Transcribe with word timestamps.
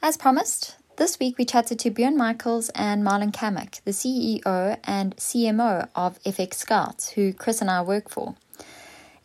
As 0.00 0.16
promised, 0.16 0.76
this 0.96 1.18
week 1.18 1.38
we 1.38 1.44
chatted 1.44 1.80
to 1.80 1.90
Björn 1.90 2.14
Michels 2.14 2.70
and 2.74 3.02
Malin 3.02 3.32
Cammack, 3.32 3.82
the 3.82 3.90
CEO 3.90 4.78
and 4.84 5.16
CMO 5.16 5.88
of 5.96 6.22
FxScouts, 6.22 7.10
who 7.10 7.32
Chris 7.32 7.60
and 7.60 7.68
I 7.68 7.82
work 7.82 8.08
for. 8.08 8.36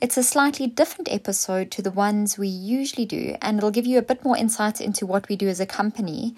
It's 0.02 0.18
a 0.18 0.24
slightly 0.24 0.66
different 0.66 1.10
episode 1.12 1.70
to 1.72 1.84
the 1.84 1.92
ones 1.92 2.40
we 2.40 2.48
usually 2.48 3.06
do, 3.06 3.36
and 3.40 3.60
it'll 3.60 3.70
give 3.70 3.86
you 3.86 4.00
a 4.00 4.02
bit 4.02 4.26
more 4.26 4.36
insight 4.36 4.82
into 4.82 5.06
what 5.06 5.30
we 5.30 5.36
do 5.36 5.48
as 5.48 5.60
a 5.60 5.68
company 5.68 6.36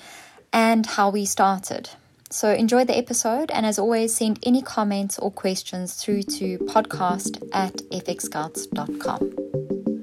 and 0.51 0.85
how 0.85 1.09
we 1.09 1.25
started. 1.25 1.91
So 2.29 2.51
enjoy 2.51 2.83
the 2.83 2.97
episode, 2.97 3.51
and 3.51 3.65
as 3.65 3.79
always, 3.79 4.15
send 4.15 4.39
any 4.43 4.61
comments 4.61 5.17
or 5.17 5.31
questions 5.31 5.93
through 5.93 6.23
to 6.23 6.57
podcast 6.59 7.41
at 7.53 7.75
fxscouts.com. 7.89 9.94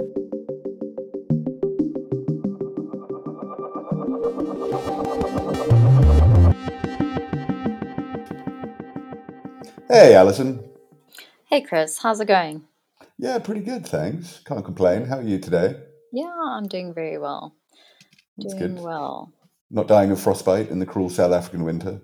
Hey, 9.92 10.14
Alison. 10.14 10.70
Hey, 11.50 11.60
Chris. 11.60 11.98
How's 11.98 12.20
it 12.20 12.28
going? 12.28 12.64
Yeah, 13.18 13.38
pretty 13.40 13.62
good, 13.62 13.86
thanks. 13.86 14.40
Can't 14.46 14.64
complain. 14.64 15.06
How 15.06 15.18
are 15.18 15.22
you 15.22 15.38
today? 15.38 15.76
Yeah, 16.12 16.32
I'm 16.50 16.68
doing 16.68 16.94
very 16.94 17.18
well. 17.18 17.54
That's 18.38 18.54
Doing 18.54 18.54
good. 18.54 18.82
well. 18.82 19.32
Not 19.70 19.88
dying 19.88 20.10
of 20.10 20.20
frostbite 20.20 20.70
in 20.70 20.78
the 20.78 20.86
cruel 20.86 21.10
South 21.10 21.32
African 21.32 21.64
winter. 21.64 22.00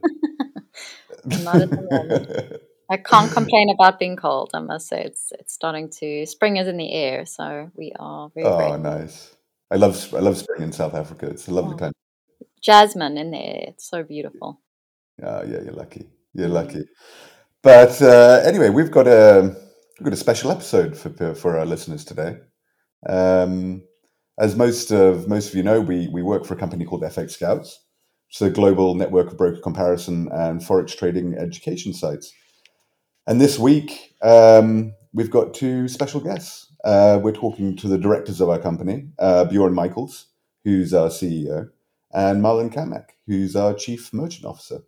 Not 1.37 1.62
at 1.62 1.74
the 1.74 1.82
moment. 1.91 2.30
I 2.91 2.98
can't 2.98 3.32
complain 3.32 3.70
about 3.70 3.98
being 3.98 4.16
cold. 4.16 4.51
I 4.55 4.60
must 4.60 4.88
say 4.88 5.02
it's 5.05 5.32
it's 5.38 5.55
starting 5.55 5.91
to 6.01 6.27
spring 6.27 6.59
is 6.59 6.68
in 6.68 6.77
the 6.79 6.93
air, 6.93 7.27
so 7.27 7.70
we 7.77 7.93
are 7.98 8.30
very 8.34 8.51
oh, 8.51 8.51
grateful. 8.52 8.79
nice. 8.79 9.37
I 9.70 9.77
love 9.77 10.15
I 10.15 10.20
love 10.20 10.38
spring 10.38 10.62
in 10.62 10.73
South 10.73 10.95
Africa. 10.95 11.27
It's 11.27 11.48
a 11.48 11.55
lovely 11.55 11.74
Oh, 11.74 11.77
time. 11.77 11.93
jasmine 12.62 13.18
in 13.18 13.32
the 13.32 13.38
air. 13.38 13.65
It's 13.68 13.88
so 13.88 14.02
beautiful. 14.05 14.60
Oh, 15.23 15.45
yeah, 15.45 15.60
you're 15.62 15.73
lucky. 15.74 16.07
You're 16.34 16.49
Mm. 16.49 16.51
lucky. 16.51 16.84
But 17.62 18.01
uh, 18.01 18.42
anyway, 18.45 18.70
we've 18.70 18.90
got 18.90 19.09
a 19.09 19.56
we've 19.98 20.04
got 20.04 20.12
a 20.12 20.16
special 20.16 20.51
episode 20.52 20.96
for 20.96 21.34
for 21.34 21.59
our 21.59 21.66
listeners 21.66 22.04
today. 22.04 22.38
Um, 23.09 23.82
as 24.38 24.54
most 24.54 24.92
of 24.92 25.28
most 25.28 25.48
of 25.48 25.54
you 25.54 25.62
know, 25.62 25.80
we 25.80 26.09
we 26.09 26.23
work 26.23 26.45
for 26.45 26.54
a 26.54 26.59
company 26.59 26.84
called 26.84 27.02
FxScouts. 27.02 27.70
It's 28.30 28.42
a 28.42 28.50
global 28.50 28.95
network 28.95 29.32
of 29.32 29.38
broker 29.38 29.60
comparison 29.60 30.28
and 30.30 30.60
forex 30.60 30.96
trading 30.96 31.34
education 31.34 31.95
sites. 31.95 32.32
And 33.26 33.40
this 33.40 33.59
week, 33.59 34.15
um, 34.22 34.93
we've 35.12 35.30
got 35.30 35.54
two 35.54 35.88
special 35.88 36.20
guests. 36.20 36.72
Uh, 36.84 37.18
we're 37.22 37.32
talking 37.32 37.76
to 37.76 37.88
the 37.88 37.98
directors 37.98 38.40
of 38.40 38.48
our 38.48 38.59
company, 38.59 39.09
uh, 39.18 39.46
Björn 39.46 39.74
Michels, 39.74 40.26
who's 40.65 40.95
our 40.95 41.09
CEO, 41.09 41.70
and 42.12 42.40
Malin 42.40 42.70
Cammack, 42.70 43.10
who's 43.26 43.56
our 43.56 43.74
chief 43.74 44.12
merchant 44.12 44.45
officer. 44.45 44.80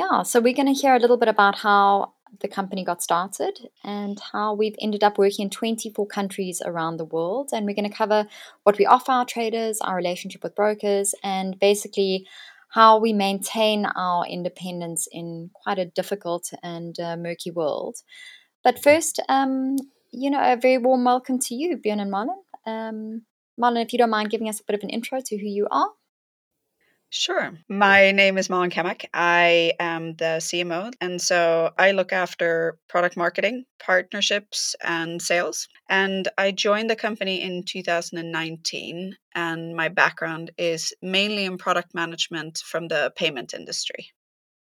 Yeah, 0.00 0.22
so 0.22 0.40
we're 0.40 0.54
going 0.54 0.74
to 0.74 0.80
hear 0.80 0.94
a 0.94 0.98
little 0.98 1.18
bit 1.18 1.28
about 1.28 1.58
how 1.58 2.14
the 2.40 2.48
company 2.48 2.86
got 2.86 3.02
started 3.02 3.68
and 3.84 4.18
how 4.32 4.54
we've 4.54 4.76
ended 4.80 5.04
up 5.04 5.18
working 5.18 5.42
in 5.44 5.50
24 5.50 6.06
countries 6.06 6.62
around 6.64 6.96
the 6.96 7.04
world. 7.04 7.50
And 7.52 7.66
we're 7.66 7.74
going 7.74 7.90
to 7.90 7.94
cover 7.94 8.26
what 8.62 8.78
we 8.78 8.86
offer 8.86 9.12
our 9.12 9.26
traders, 9.26 9.78
our 9.82 9.94
relationship 9.94 10.42
with 10.42 10.54
brokers, 10.54 11.14
and 11.22 11.58
basically 11.58 12.26
how 12.70 12.98
we 12.98 13.12
maintain 13.12 13.84
our 13.84 14.24
independence 14.26 15.06
in 15.12 15.50
quite 15.52 15.78
a 15.78 15.84
difficult 15.84 16.50
and 16.62 16.98
uh, 16.98 17.18
murky 17.18 17.50
world. 17.50 17.98
But 18.64 18.82
first, 18.82 19.20
um, 19.28 19.76
you 20.12 20.30
know, 20.30 20.40
a 20.40 20.56
very 20.56 20.78
warm 20.78 21.04
welcome 21.04 21.38
to 21.40 21.54
you, 21.54 21.76
Björn 21.76 22.00
and 22.00 22.10
Malin. 22.10 22.40
Um, 22.64 23.26
Malin, 23.58 23.82
if 23.82 23.92
you 23.92 23.98
don't 23.98 24.08
mind 24.08 24.30
giving 24.30 24.48
us 24.48 24.60
a 24.60 24.64
bit 24.64 24.76
of 24.76 24.82
an 24.82 24.88
intro 24.88 25.20
to 25.20 25.36
who 25.36 25.46
you 25.46 25.68
are. 25.70 25.90
Sure. 27.12 27.58
My 27.68 28.12
name 28.12 28.38
is 28.38 28.48
Malin 28.48 28.70
Cammack. 28.70 29.04
I 29.12 29.72
am 29.80 30.14
the 30.14 30.38
CMO, 30.40 30.92
and 31.00 31.20
so 31.20 31.72
I 31.76 31.90
look 31.90 32.12
after 32.12 32.78
product 32.88 33.16
marketing, 33.16 33.64
partnerships, 33.80 34.76
and 34.80 35.20
sales. 35.20 35.66
And 35.88 36.28
I 36.38 36.52
joined 36.52 36.88
the 36.88 36.94
company 36.94 37.42
in 37.42 37.64
2019, 37.64 39.16
and 39.34 39.76
my 39.76 39.88
background 39.88 40.52
is 40.56 40.94
mainly 41.02 41.46
in 41.46 41.58
product 41.58 41.94
management 41.94 42.58
from 42.58 42.86
the 42.86 43.12
payment 43.16 43.54
industry. 43.54 44.12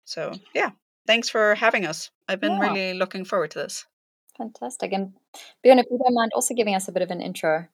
So, 0.05 0.31
yeah, 0.53 0.69
thanks 1.07 1.29
for 1.29 1.55
having 1.55 1.87
us. 1.87 2.11
I've 2.27 2.39
been 2.39 2.57
Yeah. 2.57 2.69
really 2.69 2.93
looking 2.93 3.25
forward 3.25 3.51
to 3.51 3.59
this. 3.59 3.85
Fantastic. 4.37 4.93
And 4.93 5.13
Björn, 5.65 5.79
if 5.79 5.87
you 5.89 5.97
don't 5.97 6.13
mind 6.13 6.31
also 6.35 6.53
giving 6.53 6.75
us 6.75 6.87
a 6.87 6.91
bit 6.91 7.01
of 7.01 7.09
an 7.09 7.21
intro. 7.21 7.67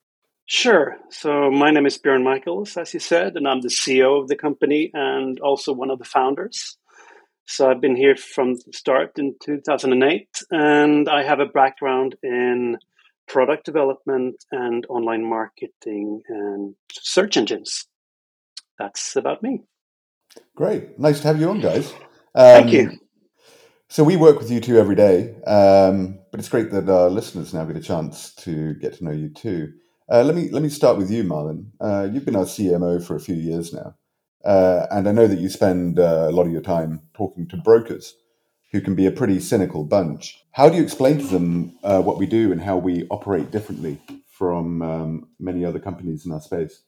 Sure. 0.45 0.97
So 1.09 1.49
my 1.49 1.71
name 1.71 1.85
is 1.85 1.97
Björn 1.97 2.23
Michels, 2.23 2.75
as 2.75 2.93
you 2.93 2.99
said, 2.99 3.37
and 3.37 3.47
I'm 3.47 3.61
the 3.61 3.69
CEO 3.69 4.21
of 4.21 4.27
the 4.27 4.35
company 4.35 4.91
and 4.93 5.39
also 5.39 5.71
one 5.73 5.89
of 5.89 5.99
the 5.99 6.05
founders. 6.05 6.77
So 7.45 7.69
I've 7.69 7.81
been 7.81 7.95
here 7.95 8.15
from 8.15 8.55
the 8.55 8.73
start 8.73 9.17
in 9.17 9.35
2008, 9.43 10.27
and 10.51 11.09
I 11.09 11.23
have 11.23 11.39
a 11.39 11.45
background 11.45 12.15
in 12.23 12.77
product 13.27 13.65
development 13.65 14.43
and 14.51 14.85
online 14.87 15.27
marketing 15.29 16.21
and 16.27 16.75
search 16.91 17.37
engines. 17.37 17.85
That's 18.79 19.15
about 19.15 19.43
me. 19.43 19.61
Great, 20.55 20.97
nice 20.99 21.19
to 21.21 21.27
have 21.27 21.39
you 21.39 21.49
on, 21.49 21.59
guys. 21.59 21.93
Thank 22.35 22.71
you. 22.71 22.89
Um, 22.89 22.99
so 23.89 24.03
we 24.03 24.15
work 24.15 24.39
with 24.39 24.49
you 24.49 24.59
two 24.59 24.77
every 24.79 24.95
day, 24.95 25.35
um, 25.43 26.19
but 26.31 26.39
it's 26.39 26.49
great 26.49 26.71
that 26.71 26.89
our 26.89 27.09
listeners 27.09 27.53
now 27.53 27.65
get 27.65 27.77
a 27.77 27.81
chance 27.81 28.33
to 28.35 28.73
get 28.75 28.93
to 28.95 29.03
know 29.03 29.11
you 29.11 29.29
too. 29.29 29.73
Uh, 30.11 30.23
let 30.23 30.35
me 30.35 30.49
let 30.49 30.61
me 30.61 30.69
start 30.69 30.97
with 30.97 31.09
you, 31.09 31.23
Malin. 31.23 31.71
Uh, 31.79 32.07
you've 32.11 32.25
been 32.25 32.35
our 32.35 32.45
CMO 32.45 33.05
for 33.05 33.15
a 33.15 33.19
few 33.19 33.35
years 33.35 33.73
now, 33.73 33.95
uh, 34.43 34.87
and 34.91 35.07
I 35.07 35.11
know 35.11 35.27
that 35.27 35.39
you 35.39 35.49
spend 35.49 35.99
uh, 35.99 36.27
a 36.27 36.31
lot 36.31 36.45
of 36.45 36.51
your 36.51 36.61
time 36.61 37.01
talking 37.13 37.47
to 37.49 37.57
brokers, 37.57 38.15
who 38.71 38.81
can 38.81 38.95
be 38.95 39.05
a 39.05 39.11
pretty 39.11 39.39
cynical 39.39 39.85
bunch. 39.85 40.43
How 40.51 40.67
do 40.67 40.75
you 40.75 40.83
explain 40.83 41.19
to 41.19 41.27
them 41.27 41.77
uh, 41.83 42.01
what 42.01 42.17
we 42.17 42.25
do 42.25 42.51
and 42.51 42.61
how 42.61 42.77
we 42.77 43.07
operate 43.09 43.51
differently 43.51 44.01
from 44.27 44.81
um, 44.81 45.29
many 45.39 45.63
other 45.63 45.79
companies 45.79 46.25
in 46.25 46.31
our 46.31 46.41
space? 46.41 46.81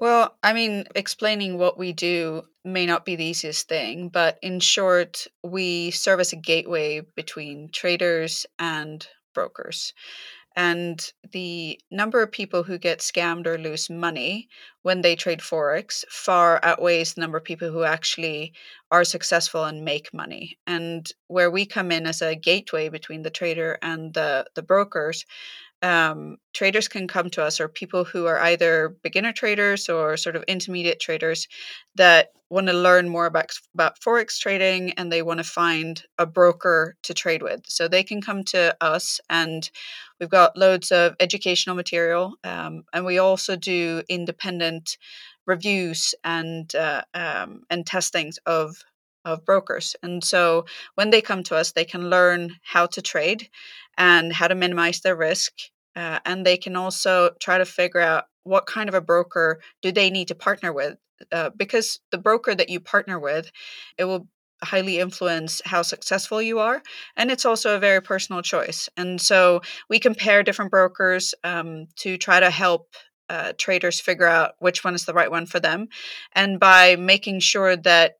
Well, 0.00 0.36
I 0.42 0.52
mean, 0.54 0.84
explaining 0.94 1.58
what 1.58 1.78
we 1.78 1.92
do 1.92 2.42
may 2.64 2.86
not 2.86 3.04
be 3.04 3.16
the 3.16 3.24
easiest 3.24 3.68
thing, 3.68 4.08
but 4.08 4.38
in 4.42 4.60
short, 4.60 5.26
we 5.42 5.90
serve 5.92 6.20
as 6.20 6.32
a 6.32 6.36
gateway 6.36 7.00
between 7.00 7.68
traders 7.70 8.46
and 8.58 9.06
brokers. 9.34 9.92
And 10.56 11.04
the 11.32 11.80
number 11.90 12.22
of 12.22 12.30
people 12.30 12.62
who 12.62 12.78
get 12.78 13.00
scammed 13.00 13.46
or 13.46 13.58
lose 13.58 13.90
money 13.90 14.48
when 14.82 15.00
they 15.00 15.16
trade 15.16 15.40
Forex 15.40 16.04
far 16.08 16.60
outweighs 16.62 17.14
the 17.14 17.20
number 17.22 17.38
of 17.38 17.44
people 17.44 17.70
who 17.70 17.82
actually 17.82 18.52
are 18.90 19.04
successful 19.04 19.64
and 19.64 19.84
make 19.84 20.14
money. 20.14 20.56
And 20.66 21.10
where 21.26 21.50
we 21.50 21.66
come 21.66 21.90
in 21.90 22.06
as 22.06 22.22
a 22.22 22.36
gateway 22.36 22.88
between 22.88 23.22
the 23.22 23.30
trader 23.30 23.78
and 23.82 24.14
the, 24.14 24.46
the 24.54 24.62
brokers, 24.62 25.24
um, 25.82 26.38
traders 26.52 26.88
can 26.88 27.08
come 27.08 27.30
to 27.30 27.42
us 27.42 27.60
or 27.60 27.68
people 27.68 28.04
who 28.04 28.26
are 28.26 28.38
either 28.38 28.96
beginner 29.02 29.32
traders 29.32 29.88
or 29.88 30.16
sort 30.16 30.36
of 30.36 30.44
intermediate 30.44 31.00
traders 31.00 31.46
that 31.96 32.32
want 32.54 32.68
to 32.68 32.72
learn 32.72 33.08
more 33.08 33.26
about, 33.26 33.50
about 33.74 33.98
forex 33.98 34.38
trading 34.38 34.92
and 34.92 35.10
they 35.10 35.22
want 35.22 35.38
to 35.38 35.44
find 35.44 36.04
a 36.18 36.24
broker 36.24 36.96
to 37.02 37.12
trade 37.12 37.42
with. 37.42 37.62
So 37.66 37.88
they 37.88 38.04
can 38.04 38.22
come 38.22 38.44
to 38.44 38.76
us 38.80 39.20
and 39.28 39.68
we've 40.20 40.30
got 40.30 40.56
loads 40.56 40.92
of 40.92 41.16
educational 41.18 41.74
material 41.74 42.36
um, 42.44 42.84
and 42.92 43.04
we 43.04 43.18
also 43.18 43.56
do 43.56 44.02
independent 44.08 44.96
reviews 45.46 46.14
and 46.22 46.72
uh, 46.76 47.02
um, 47.12 47.64
and 47.68 47.84
testings 47.84 48.38
of 48.46 48.76
of 49.24 49.44
brokers. 49.44 49.96
And 50.02 50.22
so 50.22 50.66
when 50.94 51.10
they 51.10 51.22
come 51.22 51.42
to 51.44 51.56
us 51.56 51.72
they 51.72 51.84
can 51.84 52.08
learn 52.08 52.50
how 52.62 52.86
to 52.86 53.02
trade 53.02 53.48
and 53.98 54.32
how 54.32 54.46
to 54.46 54.54
minimize 54.54 55.00
their 55.00 55.16
risk 55.16 55.52
uh, 55.96 56.20
and 56.24 56.46
they 56.46 56.56
can 56.56 56.76
also 56.76 57.30
try 57.40 57.58
to 57.58 57.64
figure 57.64 58.00
out 58.00 58.24
what 58.44 58.66
kind 58.66 58.88
of 58.88 58.94
a 58.94 59.00
broker 59.00 59.60
do 59.82 59.90
they 59.90 60.10
need 60.10 60.28
to 60.28 60.34
partner 60.34 60.72
with 60.72 60.98
uh, 61.32 61.50
because 61.56 62.00
the 62.10 62.18
broker 62.18 62.54
that 62.54 62.68
you 62.68 62.80
partner 62.80 63.18
with 63.18 63.50
it 63.98 64.04
will 64.04 64.28
highly 64.62 64.98
influence 64.98 65.60
how 65.64 65.82
successful 65.82 66.40
you 66.40 66.58
are 66.58 66.82
and 67.16 67.30
it's 67.30 67.44
also 67.44 67.76
a 67.76 67.80
very 67.80 68.00
personal 68.00 68.40
choice 68.40 68.88
and 68.96 69.20
so 69.20 69.60
we 69.90 69.98
compare 69.98 70.42
different 70.42 70.70
brokers 70.70 71.34
um, 71.44 71.86
to 71.96 72.16
try 72.16 72.40
to 72.40 72.50
help 72.50 72.94
uh, 73.28 73.52
traders 73.58 74.00
figure 74.00 74.26
out 74.26 74.52
which 74.58 74.84
one 74.84 74.94
is 74.94 75.04
the 75.04 75.14
right 75.14 75.30
one 75.30 75.46
for 75.46 75.60
them 75.60 75.88
and 76.32 76.58
by 76.60 76.96
making 76.96 77.40
sure 77.40 77.76
that 77.76 78.16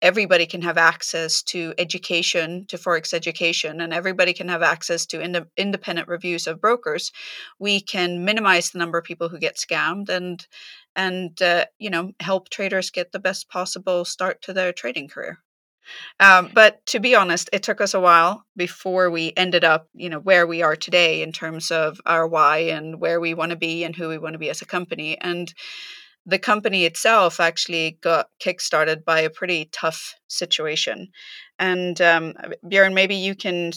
everybody 0.00 0.46
can 0.46 0.62
have 0.62 0.78
access 0.78 1.42
to 1.42 1.74
education, 1.76 2.64
to 2.68 2.76
Forex 2.76 3.12
education, 3.12 3.80
and 3.80 3.92
everybody 3.92 4.32
can 4.32 4.48
have 4.48 4.62
access 4.62 5.06
to 5.06 5.20
ind- 5.20 5.46
independent 5.56 6.08
reviews 6.08 6.46
of 6.46 6.60
brokers, 6.60 7.10
we 7.58 7.80
can 7.80 8.24
minimize 8.24 8.70
the 8.70 8.78
number 8.78 8.98
of 8.98 9.04
people 9.04 9.28
who 9.28 9.38
get 9.38 9.56
scammed 9.56 10.08
and 10.08 10.46
and 10.98 11.40
uh, 11.42 11.64
you 11.78 11.90
know 11.90 12.12
help 12.20 12.50
traders 12.50 12.90
get 12.90 13.12
the 13.12 13.20
best 13.20 13.48
possible 13.48 14.04
start 14.04 14.42
to 14.42 14.52
their 14.52 14.74
trading 14.74 15.08
career. 15.08 15.38
Um, 16.20 16.50
but 16.54 16.84
to 16.86 17.00
be 17.00 17.14
honest, 17.14 17.48
it 17.52 17.62
took 17.62 17.80
us 17.80 17.94
a 17.94 18.00
while 18.00 18.44
before 18.56 19.10
we 19.10 19.32
ended 19.36 19.64
up, 19.64 19.88
you 19.94 20.10
know, 20.10 20.18
where 20.20 20.46
we 20.46 20.62
are 20.62 20.76
today 20.76 21.22
in 21.22 21.32
terms 21.32 21.70
of 21.70 22.00
our 22.04 22.26
why 22.28 22.58
and 22.58 23.00
where 23.00 23.20
we 23.20 23.34
want 23.34 23.50
to 23.50 23.56
be 23.56 23.84
and 23.84 23.96
who 23.96 24.08
we 24.08 24.18
want 24.18 24.34
to 24.34 24.38
be 24.38 24.50
as 24.50 24.60
a 24.62 24.66
company. 24.66 25.18
And 25.18 25.52
the 26.26 26.38
company 26.38 26.84
itself 26.84 27.40
actually 27.40 27.98
got 28.02 28.28
kickstarted 28.44 29.04
by 29.04 29.20
a 29.20 29.30
pretty 29.30 29.70
tough 29.72 30.14
situation. 30.28 31.08
And 31.58 32.00
um, 32.02 32.34
Björn, 32.66 32.94
maybe 32.94 33.14
you 33.14 33.34
can 33.34 33.72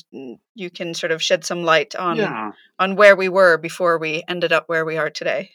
you 0.56 0.70
can 0.70 0.94
sort 0.94 1.12
of 1.14 1.24
shed 1.24 1.46
some 1.46 1.64
light 1.64 1.96
on 1.96 2.18
Yeah. 2.18 2.52
on 2.80 2.96
where 2.98 3.16
we 3.16 3.30
were 3.30 3.58
before 3.58 3.98
we 4.00 4.24
ended 4.28 4.52
up 4.52 4.68
where 4.68 4.86
we 4.86 4.98
are 4.98 5.10
today. 5.10 5.52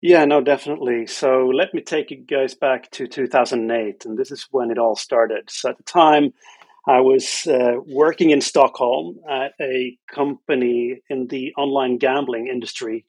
Yeah, 0.00 0.24
no, 0.26 0.40
definitely. 0.40 1.06
So 1.06 1.50
let 1.52 1.74
me 1.74 1.82
take 1.82 2.10
you 2.10 2.18
guys 2.18 2.54
back 2.54 2.90
to 2.92 3.08
2008, 3.08 4.04
and 4.04 4.16
this 4.16 4.30
is 4.30 4.46
when 4.50 4.70
it 4.70 4.78
all 4.78 4.94
started. 4.94 5.50
So 5.50 5.70
at 5.70 5.76
the 5.76 5.82
time, 5.82 6.32
I 6.86 7.00
was 7.00 7.46
uh, 7.46 7.80
working 7.86 8.30
in 8.30 8.40
Stockholm 8.40 9.18
at 9.28 9.52
a 9.60 9.98
company 10.10 11.00
in 11.10 11.26
the 11.26 11.52
online 11.56 11.98
gambling 11.98 12.46
industry. 12.46 13.04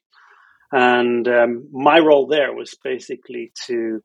And 0.72 1.26
um, 1.28 1.68
my 1.72 1.98
role 2.00 2.26
there 2.26 2.52
was 2.52 2.74
basically 2.82 3.52
to 3.66 4.02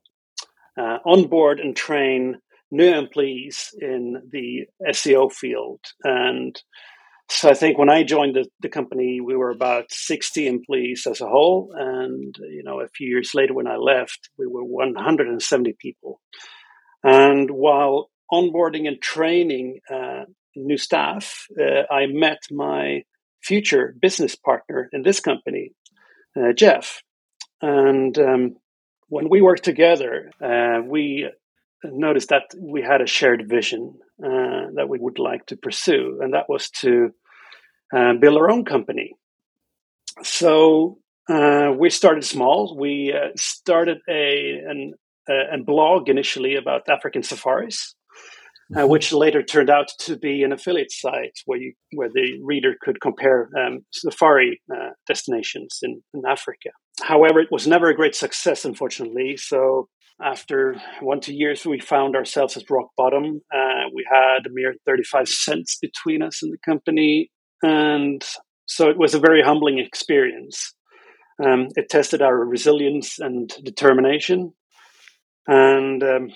uh, 0.78 0.98
onboard 1.04 1.58
and 1.60 1.76
train 1.76 2.36
new 2.70 2.88
employees 2.88 3.74
in 3.80 4.22
the 4.30 4.66
SEO 4.90 5.32
field. 5.32 5.80
And 6.04 6.60
so 7.28 7.50
I 7.50 7.54
think 7.54 7.76
when 7.76 7.90
I 7.90 8.04
joined 8.04 8.36
the, 8.36 8.46
the 8.60 8.68
company, 8.68 9.20
we 9.20 9.34
were 9.34 9.50
about 9.50 9.86
60 9.90 10.46
employees 10.46 11.06
as 11.10 11.20
a 11.20 11.26
whole. 11.26 11.72
And, 11.74 12.34
you 12.38 12.62
know, 12.64 12.80
a 12.80 12.88
few 12.88 13.08
years 13.08 13.32
later 13.34 13.52
when 13.52 13.66
I 13.66 13.76
left, 13.76 14.30
we 14.38 14.46
were 14.46 14.64
170 14.64 15.76
people. 15.80 16.20
And 17.02 17.50
while 17.50 18.10
onboarding 18.32 18.86
and 18.86 19.00
training 19.00 19.80
uh, 19.92 20.24
new 20.54 20.76
staff, 20.76 21.46
uh, 21.60 21.92
I 21.92 22.06
met 22.06 22.38
my 22.50 23.02
future 23.42 23.94
business 24.00 24.36
partner 24.36 24.88
in 24.92 25.02
this 25.02 25.20
company, 25.20 25.72
uh, 26.36 26.52
Jeff. 26.52 27.02
And 27.60 28.16
um, 28.18 28.56
when 29.08 29.28
we 29.28 29.40
worked 29.40 29.64
together, 29.64 30.30
uh, 30.42 30.80
we 30.84 31.30
noticed 31.84 32.28
that 32.30 32.44
we 32.58 32.82
had 32.82 33.00
a 33.00 33.06
shared 33.06 33.48
vision 33.48 33.94
uh, 34.24 34.72
that 34.74 34.88
we 34.88 34.98
would 34.98 35.18
like 35.18 35.46
to 35.46 35.56
pursue, 35.56 36.18
and 36.22 36.34
that 36.34 36.48
was 36.48 36.70
to 36.70 37.10
uh, 37.94 38.14
build 38.20 38.36
our 38.36 38.50
own 38.50 38.64
company. 38.64 39.14
So 40.22 40.98
uh, 41.28 41.72
we 41.78 41.90
started 41.90 42.24
small. 42.24 42.76
We 42.78 43.12
uh, 43.14 43.28
started 43.36 43.98
a 44.08 44.60
an, 44.66 44.94
a 45.28 45.58
blog 45.64 46.08
initially 46.08 46.54
about 46.56 46.88
African 46.88 47.22
safaris, 47.22 47.94
uh, 48.74 48.80
mm-hmm. 48.80 48.90
which 48.90 49.12
later 49.12 49.42
turned 49.42 49.70
out 49.70 49.88
to 50.00 50.16
be 50.16 50.42
an 50.42 50.52
affiliate 50.52 50.92
site 50.92 51.38
where 51.44 51.58
you 51.58 51.72
where 51.92 52.08
the 52.08 52.38
reader 52.42 52.74
could 52.80 53.00
compare 53.00 53.50
um, 53.58 53.84
safari 53.92 54.60
uh, 54.74 54.90
destinations 55.06 55.80
in, 55.82 56.02
in 56.14 56.22
Africa. 56.26 56.70
However, 57.02 57.40
it 57.40 57.52
was 57.52 57.66
never 57.66 57.88
a 57.88 57.94
great 57.94 58.14
success, 58.14 58.64
unfortunately. 58.64 59.36
So 59.36 59.88
after 60.22 60.80
one 61.00 61.20
two 61.20 61.34
years, 61.34 61.64
we 61.66 61.80
found 61.80 62.16
ourselves 62.16 62.56
at 62.56 62.70
rock 62.70 62.90
bottom. 62.96 63.42
Uh, 63.54 63.88
we 63.94 64.06
had 64.10 64.46
a 64.46 64.50
mere 64.50 64.74
thirty 64.84 65.04
five 65.04 65.28
cents 65.28 65.78
between 65.80 66.22
us 66.22 66.42
and 66.42 66.52
the 66.52 66.58
company, 66.64 67.30
and 67.62 68.24
so 68.66 68.88
it 68.88 68.98
was 68.98 69.14
a 69.14 69.20
very 69.20 69.42
humbling 69.42 69.78
experience. 69.78 70.74
Um, 71.44 71.68
it 71.76 71.88
tested 71.90 72.22
our 72.22 72.36
resilience 72.36 73.18
and 73.18 73.52
determination. 73.62 74.54
And 75.46 76.02
um, 76.02 76.30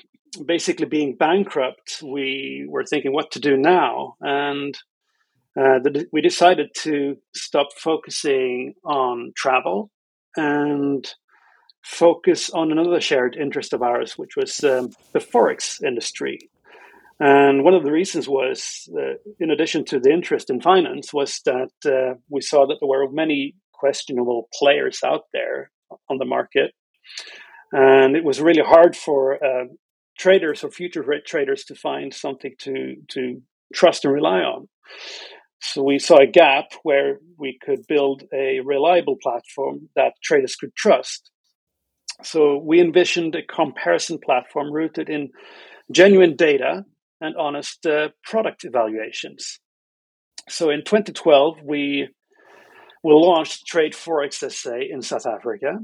basically, 0.47 0.87
being 0.87 1.17
bankrupt, 1.17 2.01
we 2.03 2.67
were 2.69 2.85
thinking 2.85 3.13
what 3.13 3.31
to 3.33 3.41
do 3.41 3.57
now. 3.57 4.15
And 4.21 4.75
uh, 5.59 5.81
the, 5.83 6.07
we 6.13 6.21
decided 6.21 6.69
to 6.83 7.17
stop 7.35 7.69
focusing 7.77 8.75
on 8.85 9.33
travel 9.37 9.91
and 10.37 11.05
focus 11.83 12.51
on 12.51 12.73
another 12.73 13.01
shared 13.01 13.37
interest 13.37 13.73
of 13.73 13.83
ours, 13.83 14.15
which 14.17 14.37
was 14.37 14.63
um, 14.65 14.91
the 15.13 15.19
forex 15.19 15.83
industry. 15.83 16.39
And 17.19 17.65
one 17.65 17.75
of 17.75 17.85
the 17.85 17.93
reasons 17.93 18.29
was, 18.29 18.89
uh, 18.97 19.15
in 19.39 19.51
addition 19.51 19.85
to 19.87 20.01
the 20.01 20.11
interest 20.11 20.49
in 20.49 20.61
finance, 20.61 21.13
was 21.13 21.41
that 21.45 21.71
uh, 21.85 22.19
we 22.31 22.41
saw 22.41 22.67
that 22.67 22.79
there 22.81 22.89
were 22.89 23.11
many 23.11 23.55
questionable 23.73 24.49
players 24.59 25.01
out 25.05 25.25
there 25.33 25.71
on 26.09 26.19
the 26.19 26.25
market. 26.25 26.73
And 27.73 28.17
it 28.17 28.25
was 28.25 28.41
really 28.41 28.63
hard 28.63 28.97
for 28.97 29.35
uh, 29.45 29.67
traders 30.19 30.65
or 30.65 30.71
future 30.71 31.05
traders 31.27 31.65
to 31.65 31.75
find 31.75 32.13
something 32.13 32.55
to, 32.61 32.97
to 33.09 33.43
trust 33.75 34.05
and 34.05 34.15
rely 34.15 34.41
on. 34.41 34.69
So 35.61 35.83
we 35.83 35.99
saw 35.99 36.17
a 36.17 36.27
gap 36.27 36.73
where 36.83 37.19
we 37.39 37.59
could 37.63 37.87
build 37.87 38.25
a 38.33 38.61
reliable 38.65 39.17
platform 39.23 39.91
that 39.95 40.15
traders 40.23 40.57
could 40.57 40.75
trust. 40.75 41.31
So 42.23 42.59
we 42.59 42.81
envisioned 42.81 43.35
a 43.35 43.43
comparison 43.43 44.19
platform 44.25 44.73
rooted 44.73 45.09
in 45.09 45.31
genuine 45.93 46.37
data 46.37 46.85
and 47.21 47.37
honest 47.37 47.87
uh, 47.87 48.09
product 48.25 48.65
evaluations. 48.65 49.59
So 50.49 50.71
in 50.71 50.81
2012, 50.85 51.59
we 51.65 52.09
we 53.03 53.13
launched 53.15 53.67
Trade 53.67 53.95
Forex 53.95 54.51
SA 54.51 54.77
in 54.91 55.01
South 55.01 55.27
Africa. 55.27 55.79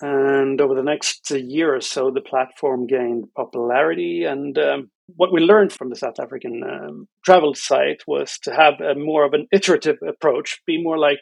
And 0.00 0.60
over 0.60 0.74
the 0.74 0.82
next 0.82 1.30
year 1.30 1.74
or 1.74 1.80
so, 1.80 2.10
the 2.10 2.20
platform 2.20 2.86
gained 2.86 3.26
popularity. 3.36 4.24
And 4.24 4.56
um, 4.58 4.90
what 5.16 5.32
we 5.32 5.40
learned 5.40 5.72
from 5.72 5.90
the 5.90 5.96
South 5.96 6.20
African 6.20 6.62
um, 6.62 7.08
travel 7.24 7.54
site 7.54 8.02
was 8.06 8.38
to 8.44 8.54
have 8.54 8.74
a 8.80 8.94
more 8.94 9.24
of 9.24 9.34
an 9.34 9.48
iterative 9.52 9.98
approach, 10.06 10.60
be 10.66 10.82
more 10.82 10.98
like 10.98 11.20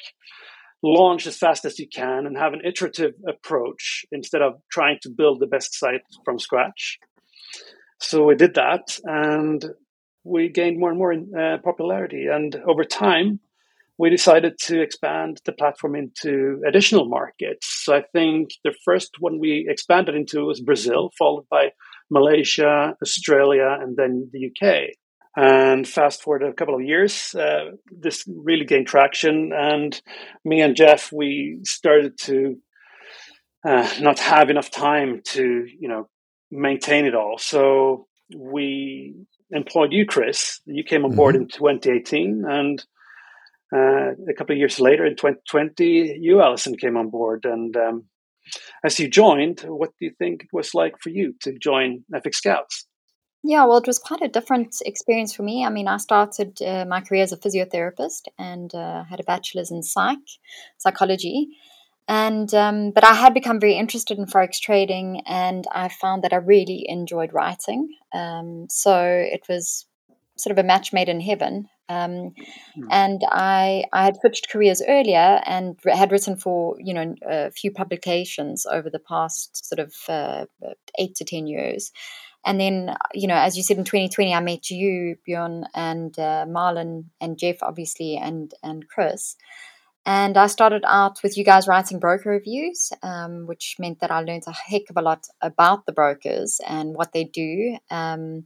launch 0.87 1.27
as 1.27 1.37
fast 1.37 1.65
as 1.65 1.79
you 1.79 1.89
can 1.89 2.27
and 2.27 2.37
have 2.37 2.53
an 2.53 2.61
iterative 2.65 3.15
approach 3.29 4.05
instead 4.13 4.43
of 4.43 4.55
trying 4.71 4.99
to 5.03 5.11
build 5.11 5.41
the 5.41 5.47
best 5.47 5.75
site 5.75 6.03
from 6.25 6.39
scratch. 6.39 6.99
So 7.99 8.25
we 8.25 8.35
did 8.35 8.55
that, 8.55 8.99
and 9.05 9.65
we 10.25 10.49
gained 10.49 10.79
more 10.79 10.91
and 10.91 10.99
more 10.99 11.13
uh, 11.13 11.59
popularity. 11.59 12.27
And 12.27 12.55
over 12.67 12.85
time, 12.85 13.41
we 13.99 14.11
decided 14.11 14.59
to 14.59 14.83
expand 14.83 15.41
the 15.47 15.53
platform 15.53 15.97
into 15.97 16.61
additional 16.67 17.07
markets. 17.07 17.85
So 17.85 17.95
I 17.95 18.03
think 18.13 18.51
the 18.63 18.75
first 18.85 19.17
one 19.21 19.39
we 19.39 19.67
expanded 19.69 20.15
into 20.15 20.45
was 20.45 20.61
Brazil, 20.61 21.11
followed 21.19 21.47
by 21.51 21.71
Malaysia, 22.11 22.95
Australia, 23.03 23.79
and 23.81 23.97
then 23.97 24.29
the 24.33 24.51
UK. 24.51 24.91
And 25.37 25.87
fast 25.87 26.23
forward 26.23 26.43
a 26.43 26.55
couple 26.55 26.75
of 26.75 26.83
years, 26.83 27.35
uh, 27.35 27.73
this 27.91 28.25
really 28.27 28.65
gained 28.65 28.87
traction. 28.87 29.53
And 29.55 30.01
me 30.45 30.63
and 30.63 30.75
Jeff, 30.75 31.13
we 31.13 31.59
started 31.65 32.19
to 32.21 32.57
uh, 33.67 33.89
not 34.01 34.19
have 34.19 34.49
enough 34.49 34.71
time 34.71 35.21
to, 35.25 35.67
you 35.79 35.89
know, 35.89 36.09
maintain 36.51 37.05
it 37.05 37.15
all. 37.15 37.37
So 37.37 38.07
we 38.35 39.15
employed 39.51 39.93
you, 39.93 40.07
Chris. 40.07 40.61
You 40.65 40.85
came 40.85 41.05
on 41.05 41.15
board 41.15 41.35
mm-hmm. 41.35 41.43
in 41.43 41.49
2018, 41.49 42.45
and 42.49 42.85
uh, 43.75 44.13
a 44.29 44.35
couple 44.37 44.55
of 44.55 44.59
years 44.59 44.81
later, 44.81 45.05
in 45.05 45.17
2020, 45.17 46.19
you, 46.21 46.41
Alison, 46.41 46.77
came 46.77 46.97
on 46.97 47.11
board. 47.11 47.45
And 47.45 47.77
um, 47.77 48.05
as 48.85 48.99
you 48.99 49.09
joined, 49.09 49.61
what 49.61 49.91
do 49.99 50.07
you 50.07 50.13
think 50.19 50.45
it 50.45 50.53
was 50.53 50.75
like 50.75 50.95
for 51.01 51.11
you 51.11 51.35
to 51.41 51.59
join 51.59 52.05
FxScouts? 52.13 52.85
Yeah, 53.49 53.65
well, 53.65 53.79
it 53.79 53.87
was 53.87 54.01
quite 54.01 54.23
a 54.23 54.29
different 54.29 54.83
experience 54.85 55.33
for 55.33 55.45
me. 55.45 55.65
I 55.65 55.71
mean, 55.71 55.87
I 55.87 55.99
started 55.99 56.61
uh, 56.61 56.85
my 56.85 57.01
career 57.01 57.23
as 57.23 57.33
a 57.33 57.37
physiotherapist 57.37 58.23
and 58.39 58.75
uh, 58.75 59.05
had 59.05 59.21
a 59.21 59.25
bachelor's 59.25 59.71
in 59.71 59.83
psych, 59.83 60.19
psychology 60.79 61.57
and 62.09 62.53
um, 62.55 62.93
but 62.93 63.05
I 63.05 63.15
had 63.15 63.35
become 63.35 63.59
very 63.59 63.75
interested 63.75 64.19
in 64.19 64.27
forex 64.27 64.61
trading, 64.61 65.23
and 65.27 65.65
I 65.73 65.89
found 65.89 66.23
that 66.23 66.33
I 66.33 66.37
really 66.37 66.85
enjoyed 66.89 67.33
writing. 67.33 67.89
Um, 68.13 68.67
so 68.71 69.03
it 69.05 69.43
was 69.49 69.87
sort 70.37 70.53
of 70.53 70.59
a 70.59 70.67
match 70.67 70.93
made 70.93 71.09
in 71.09 71.21
heaven. 71.21 71.69
Um, 71.89 72.35
mm. 72.77 72.87
And 72.91 73.23
I 73.31 73.85
I 73.93 74.05
had 74.05 74.17
switched 74.17 74.51
careers 74.51 74.83
earlier 74.87 75.41
and 75.47 75.79
had 75.85 76.13
written 76.13 76.37
for 76.37 76.77
you 76.81 76.95
know 76.95 77.15
a 77.29 77.51
few 77.51 77.71
publications 77.71 78.67
over 78.67 78.91
the 78.91 78.99
past 78.99 79.67
sort 79.67 79.79
of 79.79 79.95
uh, 80.09 80.47
eight 80.99 81.15
to 81.17 81.25
ten 81.25 81.47
years. 81.47 81.93
And 82.45 82.61
then, 82.61 82.95
you 83.13 83.27
know, 83.27 83.35
as 83.35 83.57
you 83.57 83.65
said 83.65 83.77
in 83.77 83.83
2020, 83.83 84.33
I 84.33 84.39
met 84.39 84.71
you, 84.71 85.17
Bjorn, 85.27 85.65
and 85.75 86.17
uh, 86.17 86.47
Malin, 86.49 87.11
and 87.21 87.37
Jeff, 87.37 87.57
obviously, 87.61 88.17
and 88.17 88.53
and 88.63 88.89
Chris. 88.89 89.37
And 90.07 90.37
I 90.37 90.47
started 90.47 90.85
out 90.87 91.21
with 91.25 91.37
you 91.37 91.43
guys 91.43 91.67
writing 91.67 91.99
broker 91.99 92.31
reviews, 92.31 92.93
um, 93.03 93.47
which 93.47 93.75
meant 93.81 93.99
that 93.99 94.13
I 94.13 94.21
learned 94.21 94.45
a 94.47 94.53
heck 94.53 94.89
of 94.89 94.97
a 94.97 95.03
lot 95.03 95.27
about 95.41 95.85
the 95.85 95.93
brokers 95.93 96.61
and 96.65 96.95
what 96.95 97.13
they 97.13 97.25
do. 97.25 97.77
Um, 97.91 98.45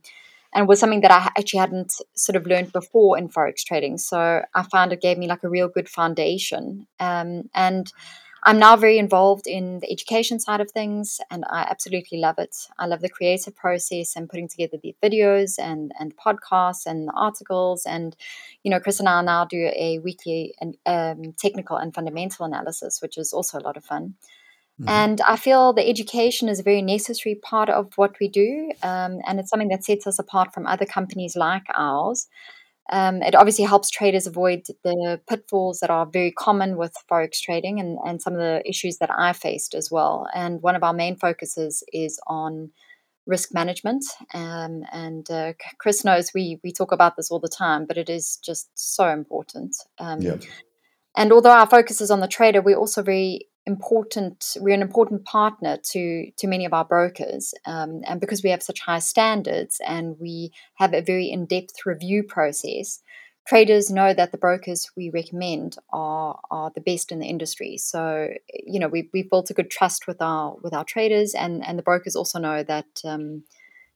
and 0.53 0.67
was 0.67 0.81
something 0.81 1.01
that 1.03 1.11
I 1.11 1.31
actually 1.39 1.61
hadn't 1.61 1.95
sort 2.15 2.37
of 2.37 2.47
learned 2.47 2.73
before 2.73 3.17
in 3.17 3.29
forex 3.29 3.65
trading. 3.65 3.99
So 3.99 4.43
I 4.55 4.63
found 4.65 4.93
it 4.93 5.01
gave 5.01 5.19
me 5.19 5.29
like 5.29 5.45
a 5.45 5.49
real 5.49 5.69
good 5.69 5.89
foundation. 5.89 6.87
Um, 6.99 7.51
and 7.55 7.93
I'm 8.43 8.59
now 8.59 8.75
very 8.77 8.99
involved 8.99 9.47
in 9.47 9.81
the 9.81 9.93
education 9.93 10.41
side 10.41 10.63
of 10.63 10.71
things, 10.71 11.21
and 11.31 11.45
I 11.51 11.67
absolutely 11.69 12.19
love 12.19 12.39
it. 12.39 12.57
I 12.79 12.87
love 12.87 13.03
the 13.03 13.11
creative 13.11 13.55
process 13.55 14.17
and 14.17 14.31
putting 14.31 14.49
together 14.49 14.79
the 14.83 14.95
videos 15.03 15.59
and 15.59 15.93
and 16.01 16.17
podcasts 16.17 16.87
and 16.87 17.11
articles. 17.15 17.85
And 17.85 18.17
you 18.63 18.71
know, 18.71 18.81
Chris 18.81 18.99
and 18.99 19.09
I 19.09 19.21
now 19.21 19.45
do 19.45 19.71
a 19.77 19.99
weekly 19.99 20.55
and 20.59 20.77
um, 20.87 21.35
technical 21.37 21.77
and 21.77 21.95
fundamental 21.95 22.47
analysis, 22.47 23.03
which 23.03 23.19
is 23.19 23.35
also 23.35 23.59
a 23.59 23.61
lot 23.61 23.77
of 23.77 23.85
fun. 23.85 24.15
Mm-hmm. 24.81 24.89
And 24.89 25.21
I 25.21 25.37
feel 25.37 25.73
the 25.73 25.87
education 25.87 26.49
is 26.49 26.59
a 26.59 26.63
very 26.63 26.81
necessary 26.81 27.35
part 27.35 27.69
of 27.69 27.93
what 27.97 28.15
we 28.19 28.29
do, 28.29 28.71
um, 28.83 29.19
and 29.27 29.39
it's 29.39 29.51
something 29.51 29.69
that 29.69 29.85
sets 29.85 30.07
us 30.07 30.19
apart 30.19 30.55
from 30.55 30.67
other 30.67 30.87
companies 30.87 31.37
like 31.37 31.65
ours. 31.75 32.29
Um, 32.91 33.23
it 33.23 33.35
obviously 33.35 33.65
helps 33.65 33.91
traders 33.91 34.27
avoid 34.27 34.63
the 34.83 35.21
pitfalls 35.29 35.79
that 35.81 35.91
are 35.91 36.07
very 36.07 36.33
common 36.33 36.77
with 36.77 36.95
forex 37.11 37.41
trading 37.41 37.79
and, 37.79 37.99
and 38.05 38.21
some 38.21 38.33
of 38.33 38.41
the 38.41 38.63
issues 38.69 38.99
that 38.99 39.11
I 39.17 39.33
faced 39.33 39.75
as 39.75 39.91
well. 39.91 40.27
And 40.35 40.61
one 40.61 40.75
of 40.75 40.83
our 40.83 40.95
main 40.95 41.17
focuses 41.17 41.85
is 41.93 42.19
on 42.27 42.71
risk 43.27 43.55
management. 43.55 44.05
Um, 44.35 44.83
and 44.93 45.31
uh, 45.31 45.53
Chris 45.79 46.05
knows 46.05 46.33
we 46.35 46.59
we 46.65 46.73
talk 46.73 46.91
about 46.91 47.17
this 47.17 47.31
all 47.31 47.39
the 47.39 47.49
time, 47.49 47.85
but 47.87 47.97
it 47.99 48.09
is 48.09 48.39
just 48.43 48.71
so 48.75 49.09
important. 49.09 49.77
Um, 49.99 50.21
yeah. 50.21 50.37
And 51.17 51.33
although 51.33 51.51
our 51.51 51.67
focus 51.67 52.01
is 52.01 52.11
on 52.11 52.21
the 52.21 52.29
trader, 52.29 52.63
we're 52.63 52.77
also 52.77 53.03
very 53.03 53.47
important 53.67 54.57
we're 54.59 54.75
an 54.75 54.81
important 54.81 55.23
partner 55.27 55.77
to 55.85 56.31
to 56.39 56.47
many 56.47 56.65
of 56.65 56.73
our 56.73 56.85
brokers 56.85 57.53
um, 57.67 58.01
and 58.07 58.19
because 58.19 58.43
we 58.43 58.49
have 58.49 58.63
such 58.63 58.81
high 58.81 58.99
standards 58.99 59.79
and 59.87 60.17
we 60.19 60.51
have 60.77 60.95
a 60.95 61.03
very 61.03 61.31
in-depth 61.31 61.85
review 61.85 62.23
process 62.23 63.03
traders 63.47 63.91
know 63.91 64.15
that 64.15 64.33
the 64.33 64.39
brokers 64.39 64.91
we 64.97 65.11
recommend 65.11 65.77
are 65.93 66.39
are 66.51 66.71
the 66.75 66.81
best 66.81 67.11
in 67.11 67.19
the 67.19 67.27
industry. 67.27 67.77
So 67.77 68.29
you 68.49 68.79
know 68.79 68.89
we, 68.89 69.09
we've 69.13 69.31
built 69.31 69.51
a 69.51 69.55
good 69.55 69.71
trust 69.71 70.07
with 70.07 70.21
our 70.21 70.57
with 70.63 70.73
our 70.73 70.85
traders 70.85 71.35
and 71.35 71.67
and 71.67 71.79
the 71.79 71.83
brokers 71.83 72.17
also 72.17 72.39
know 72.39 72.63
that 72.63 73.01
um, 73.05 73.43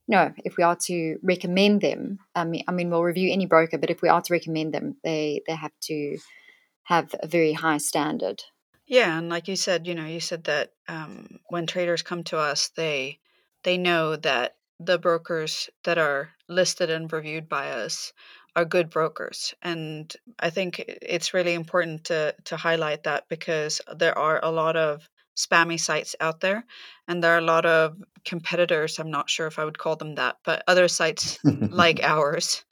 you 0.06 0.16
know 0.16 0.33
if 0.44 0.56
we 0.56 0.64
are 0.64 0.76
to 0.87 1.18
recommend 1.23 1.80
them 1.80 2.18
I 2.35 2.44
mean, 2.44 2.64
I 2.66 2.73
mean 2.73 2.90
we'll 2.90 3.02
review 3.02 3.33
any 3.33 3.47
broker 3.47 3.78
but 3.78 3.90
if 3.90 4.02
we 4.02 4.09
are 4.09 4.23
to 4.23 4.33
recommend 4.33 4.75
them 4.75 4.97
they 5.04 5.42
they 5.47 5.54
have 5.54 5.73
to 5.83 6.18
have 6.85 7.14
a 7.21 7.26
very 7.26 7.53
high 7.53 7.79
standard 7.79 8.43
yeah, 8.87 9.17
and 9.19 9.29
like 9.29 9.49
you 9.49 9.57
said, 9.57 9.87
you 9.87 9.95
know, 9.95 10.05
you 10.05 10.21
said 10.21 10.45
that 10.45 10.73
um, 10.88 11.38
when 11.49 11.67
traders 11.67 12.03
come 12.03 12.23
to 12.25 12.38
us, 12.38 12.69
they 12.76 13.19
they 13.62 13.79
know 13.79 14.17
that 14.17 14.57
the 14.79 14.99
brokers 14.99 15.71
that 15.85 15.97
are 15.97 16.31
listed 16.49 16.91
and 16.91 17.11
reviewed 17.11 17.49
by 17.49 17.71
us 17.71 18.12
are 18.55 18.64
good 18.64 18.91
brokers, 18.91 19.55
and 19.62 20.14
I 20.38 20.50
think 20.50 20.81
it's 20.87 21.33
really 21.33 21.55
important 21.55 22.05
to 22.05 22.35
to 22.45 22.57
highlight 22.57 23.05
that 23.05 23.29
because 23.29 23.81
there 23.97 24.17
are 24.19 24.41
a 24.43 24.50
lot 24.50 24.76
of 24.76 25.09
spammy 25.35 25.81
sites 25.81 26.14
out 26.21 26.41
there, 26.41 26.67
and 27.09 27.25
there 27.25 27.35
are 27.35 27.38
a 27.38 27.53
lot 27.53 27.64
of 27.64 27.97
competitors. 28.26 28.99
I'm 28.99 29.11
not 29.11 29.31
sure 29.31 29.47
if 29.47 29.59
I 29.59 29.64
would 29.64 29.79
call 29.79 29.97
them 29.97 30.17
that, 30.17 30.37
but 30.45 30.62
other 30.69 30.88
sites 30.88 31.38
like 31.45 32.00
ours 32.03 32.64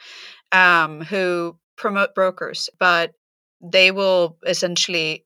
um, 0.52 1.00
who 1.00 1.56
promote 1.76 2.14
brokers, 2.14 2.68
but 2.78 3.14
they 3.62 3.90
will 3.90 4.38
essentially 4.46 5.24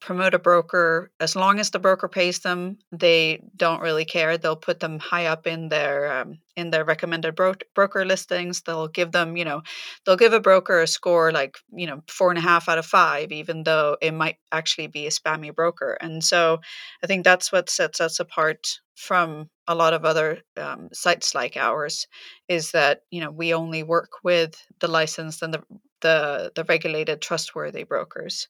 promote 0.00 0.34
a 0.34 0.38
broker. 0.38 1.12
As 1.20 1.36
long 1.36 1.60
as 1.60 1.70
the 1.70 1.78
broker 1.78 2.08
pays 2.08 2.40
them 2.40 2.78
they 2.90 3.42
don't 3.56 3.80
really 3.82 4.04
care. 4.04 4.36
They'll 4.36 4.56
put 4.56 4.80
them 4.80 4.98
high 4.98 5.26
up 5.26 5.46
in 5.46 5.68
their 5.68 6.12
um, 6.12 6.38
in 6.56 6.70
their 6.70 6.84
recommended 6.84 7.36
bro- 7.36 7.54
broker 7.74 8.04
listings. 8.04 8.62
They'll 8.62 8.88
give 8.88 9.12
them 9.12 9.36
you 9.36 9.44
know 9.44 9.62
they'll 10.04 10.16
give 10.16 10.32
a 10.32 10.40
broker 10.40 10.80
a 10.82 10.86
score 10.88 11.30
like 11.32 11.56
you 11.72 11.86
know 11.86 12.02
four 12.08 12.30
and 12.30 12.38
a 12.38 12.42
half 12.42 12.68
out 12.68 12.78
of 12.78 12.86
five 12.86 13.30
even 13.32 13.62
though 13.64 13.96
it 14.02 14.12
might 14.12 14.36
actually 14.50 14.88
be 14.88 15.06
a 15.06 15.10
spammy 15.10 15.54
broker. 15.54 15.96
And 16.00 16.22
so 16.24 16.60
i 17.02 17.06
think 17.06 17.24
that's 17.24 17.52
what 17.52 17.70
sets 17.70 18.00
us 18.00 18.20
apart 18.20 18.80
from 18.96 19.48
a 19.68 19.74
lot 19.74 19.94
of 19.94 20.04
other 20.04 20.38
um, 20.56 20.88
sites 20.92 21.34
like 21.34 21.56
ours 21.56 22.06
is 22.48 22.72
that 22.72 23.00
you 23.10 23.20
know 23.20 23.30
we 23.30 23.54
only 23.54 23.82
work 23.82 24.10
with 24.24 24.54
the 24.80 24.88
licensed 24.88 25.42
and 25.42 25.54
the 25.54 25.62
the, 26.02 26.52
the 26.54 26.64
regulated 26.64 27.22
trustworthy 27.22 27.84
brokers 27.84 28.48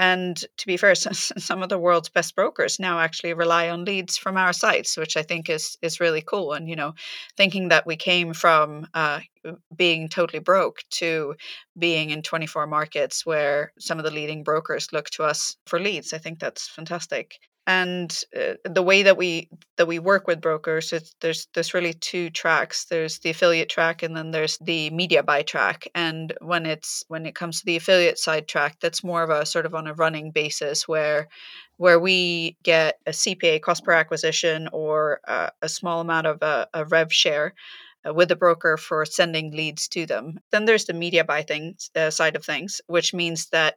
and 0.00 0.36
to 0.56 0.66
be 0.66 0.78
fair, 0.78 0.94
some 0.94 1.62
of 1.62 1.68
the 1.68 1.78
world's 1.78 2.08
best 2.08 2.34
brokers 2.34 2.80
now 2.80 3.00
actually 3.00 3.34
rely 3.34 3.68
on 3.68 3.84
leads 3.84 4.16
from 4.16 4.38
our 4.38 4.54
sites, 4.54 4.96
which 4.96 5.14
I 5.14 5.22
think 5.22 5.50
is 5.50 5.76
is 5.82 6.00
really 6.00 6.22
cool. 6.22 6.54
And 6.54 6.68
you 6.70 6.76
know, 6.76 6.94
thinking 7.36 7.68
that 7.68 7.86
we 7.86 7.96
came 7.96 8.32
from 8.32 8.86
uh, 8.94 9.20
being 9.76 10.08
totally 10.08 10.40
broke 10.40 10.82
to 10.92 11.34
being 11.78 12.10
in 12.10 12.22
24 12.22 12.66
markets 12.66 13.26
where 13.26 13.72
some 13.78 13.98
of 13.98 14.04
the 14.04 14.10
leading 14.10 14.42
brokers 14.42 14.92
look 14.92 15.10
to 15.10 15.24
us 15.24 15.56
for 15.66 15.78
leads, 15.78 16.14
I 16.14 16.18
think 16.18 16.38
that's 16.38 16.66
fantastic 16.66 17.38
and 17.70 18.24
uh, 18.36 18.54
the 18.64 18.82
way 18.82 19.02
that 19.04 19.16
we 19.16 19.48
that 19.76 19.86
we 19.86 19.98
work 20.00 20.26
with 20.26 20.40
brokers 20.40 20.92
there's 21.20 21.46
there's 21.54 21.72
really 21.72 21.94
two 21.94 22.28
tracks 22.30 22.86
there's 22.86 23.20
the 23.20 23.30
affiliate 23.30 23.68
track 23.68 24.02
and 24.02 24.16
then 24.16 24.32
there's 24.32 24.58
the 24.58 24.90
media 24.90 25.22
buy 25.22 25.40
track 25.42 25.86
and 25.94 26.32
when 26.40 26.66
it's 26.66 27.04
when 27.06 27.26
it 27.26 27.36
comes 27.36 27.60
to 27.60 27.66
the 27.66 27.76
affiliate 27.76 28.18
side 28.18 28.48
track 28.48 28.76
that's 28.80 29.04
more 29.04 29.22
of 29.22 29.30
a 29.30 29.46
sort 29.46 29.66
of 29.66 29.74
on 29.74 29.86
a 29.86 29.94
running 29.94 30.32
basis 30.32 30.88
where 30.88 31.28
where 31.76 32.00
we 32.00 32.56
get 32.64 32.98
a 33.06 33.12
cpa 33.12 33.60
cost 33.60 33.84
per 33.84 33.92
acquisition 33.92 34.68
or 34.72 35.20
uh, 35.28 35.50
a 35.62 35.68
small 35.68 36.00
amount 36.00 36.26
of 36.26 36.42
a, 36.42 36.66
a 36.74 36.84
rev 36.86 37.12
share 37.12 37.54
uh, 38.08 38.12
with 38.14 38.28
the 38.28 38.36
broker 38.36 38.76
for 38.76 39.04
sending 39.04 39.52
leads 39.52 39.86
to 39.88 40.06
them. 40.06 40.38
Then 40.52 40.64
there's 40.64 40.86
the 40.86 40.94
media 40.94 41.24
buy 41.24 41.42
things 41.42 41.90
uh, 41.94 42.10
side 42.10 42.34
of 42.36 42.44
things, 42.44 42.80
which 42.86 43.12
means 43.12 43.48
that 43.50 43.76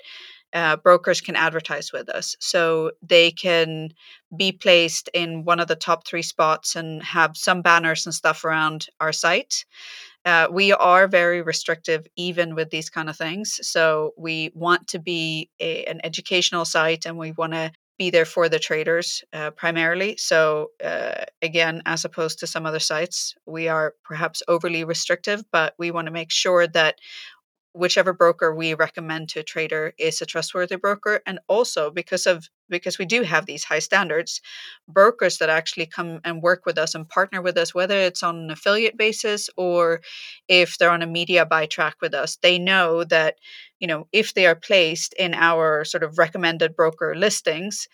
uh, 0.53 0.77
brokers 0.77 1.21
can 1.21 1.35
advertise 1.35 1.91
with 1.91 2.09
us. 2.09 2.35
So 2.39 2.91
they 3.01 3.31
can 3.31 3.89
be 4.35 4.51
placed 4.51 5.09
in 5.13 5.45
one 5.45 5.59
of 5.59 5.67
the 5.67 5.75
top 5.75 6.07
three 6.07 6.21
spots 6.21 6.75
and 6.75 7.01
have 7.03 7.35
some 7.35 7.61
banners 7.61 8.05
and 8.05 8.13
stuff 8.13 8.45
around 8.45 8.87
our 8.99 9.11
site. 9.11 9.65
Uh, 10.25 10.47
we 10.49 10.71
are 10.71 11.07
very 11.07 11.41
restrictive 11.41 12.07
even 12.15 12.55
with 12.55 12.69
these 12.69 12.89
kind 12.89 13.09
of 13.09 13.17
things. 13.17 13.59
So 13.67 14.13
we 14.17 14.51
want 14.53 14.87
to 14.89 14.99
be 14.99 15.49
a, 15.59 15.83
an 15.85 15.99
educational 16.03 16.65
site 16.65 17.05
and 17.05 17.17
we 17.17 17.33
want 17.33 17.53
to 17.53 17.71
be 17.97 18.09
there 18.09 18.25
for 18.25 18.49
the 18.49 18.59
traders 18.59 19.23
uh, 19.33 19.51
primarily. 19.51 20.17
So, 20.17 20.71
uh, 20.83 21.25
again, 21.41 21.81
as 21.85 22.05
opposed 22.05 22.39
to 22.39 22.47
some 22.47 22.65
other 22.65 22.79
sites, 22.79 23.35
we 23.45 23.67
are 23.67 23.93
perhaps 24.03 24.41
overly 24.47 24.83
restrictive, 24.83 25.43
but 25.51 25.75
we 25.77 25.91
want 25.91 26.07
to 26.07 26.11
make 26.11 26.31
sure 26.31 26.67
that 26.67 26.95
whichever 27.73 28.13
broker 28.13 28.53
we 28.53 28.73
recommend 28.73 29.29
to 29.29 29.39
a 29.39 29.43
trader 29.43 29.93
is 29.97 30.21
a 30.21 30.25
trustworthy 30.25 30.75
broker 30.75 31.21
and 31.25 31.39
also 31.47 31.89
because 31.89 32.27
of 32.27 32.47
because 32.69 32.97
we 32.97 33.05
do 33.05 33.23
have 33.23 33.45
these 33.45 33.63
high 33.63 33.79
standards 33.79 34.41
brokers 34.87 35.39
that 35.39 35.49
actually 35.49 35.85
come 35.85 36.19
and 36.23 36.41
work 36.41 36.65
with 36.65 36.77
us 36.77 36.93
and 36.93 37.09
partner 37.09 37.41
with 37.41 37.57
us 37.57 37.73
whether 37.73 37.97
it's 37.97 38.23
on 38.23 38.37
an 38.37 38.51
affiliate 38.51 38.97
basis 38.97 39.49
or 39.57 40.01
if 40.47 40.77
they're 40.77 40.91
on 40.91 41.01
a 41.01 41.07
media 41.07 41.45
buy 41.45 41.65
track 41.65 41.95
with 42.01 42.13
us 42.13 42.37
they 42.43 42.59
know 42.59 43.03
that 43.03 43.35
you 43.79 43.87
know 43.87 44.07
if 44.11 44.33
they 44.33 44.45
are 44.45 44.55
placed 44.55 45.13
in 45.13 45.33
our 45.33 45.83
sort 45.83 46.03
of 46.03 46.17
recommended 46.17 46.75
broker 46.75 47.15
listings 47.15 47.87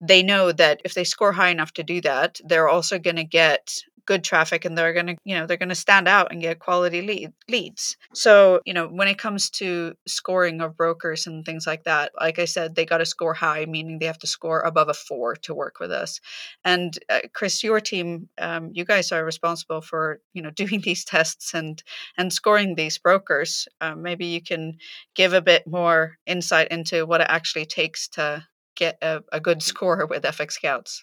they 0.00 0.22
know 0.22 0.52
that 0.52 0.80
if 0.84 0.94
they 0.94 1.04
score 1.04 1.32
high 1.32 1.48
enough 1.48 1.72
to 1.72 1.82
do 1.82 2.00
that, 2.02 2.40
they're 2.44 2.68
also 2.68 2.98
going 2.98 3.16
to 3.16 3.24
get 3.24 3.78
good 4.06 4.24
traffic 4.24 4.64
and 4.64 4.76
they're 4.76 4.92
going 4.92 5.06
to, 5.06 5.16
you 5.24 5.34
know, 5.34 5.46
they're 5.46 5.56
going 5.56 5.68
to 5.68 5.74
stand 5.74 6.08
out 6.08 6.30
and 6.30 6.40
get 6.40 6.58
quality 6.58 7.02
lead, 7.02 7.32
leads. 7.48 7.96
So, 8.12 8.60
you 8.64 8.74
know, 8.74 8.86
when 8.86 9.08
it 9.08 9.18
comes 9.18 9.50
to 9.50 9.94
scoring 10.06 10.60
of 10.60 10.76
brokers 10.76 11.26
and 11.26 11.44
things 11.44 11.66
like 11.66 11.84
that, 11.84 12.12
like 12.18 12.38
I 12.38 12.44
said, 12.44 12.74
they 12.74 12.84
got 12.84 12.98
to 12.98 13.06
score 13.06 13.34
high, 13.34 13.64
meaning 13.66 13.98
they 13.98 14.06
have 14.06 14.18
to 14.18 14.26
score 14.26 14.60
above 14.60 14.88
a 14.88 14.94
four 14.94 15.36
to 15.36 15.54
work 15.54 15.80
with 15.80 15.90
us. 15.90 16.20
And 16.64 16.98
uh, 17.08 17.20
Chris, 17.32 17.62
your 17.62 17.80
team, 17.80 18.28
um, 18.38 18.70
you 18.72 18.84
guys 18.84 19.12
are 19.12 19.24
responsible 19.24 19.80
for, 19.80 20.20
you 20.32 20.42
know, 20.42 20.50
doing 20.64 20.80
these 20.80 21.04
tests 21.04 21.54
and 21.54 21.82
and 22.16 22.32
scoring 22.32 22.74
these 22.74 22.98
brokers. 22.98 23.68
Uh, 23.80 23.94
maybe 23.94 24.26
you 24.26 24.42
can 24.42 24.78
give 25.14 25.32
a 25.32 25.42
bit 25.42 25.66
more 25.66 26.16
insight 26.26 26.68
into 26.68 27.06
what 27.06 27.20
it 27.20 27.26
actually 27.30 27.66
takes 27.66 28.08
to 28.08 28.46
get 28.76 28.98
a, 29.02 29.22
a 29.32 29.40
good 29.40 29.62
score 29.70 30.06
with 30.06 30.22
FxScouts. 30.22 31.02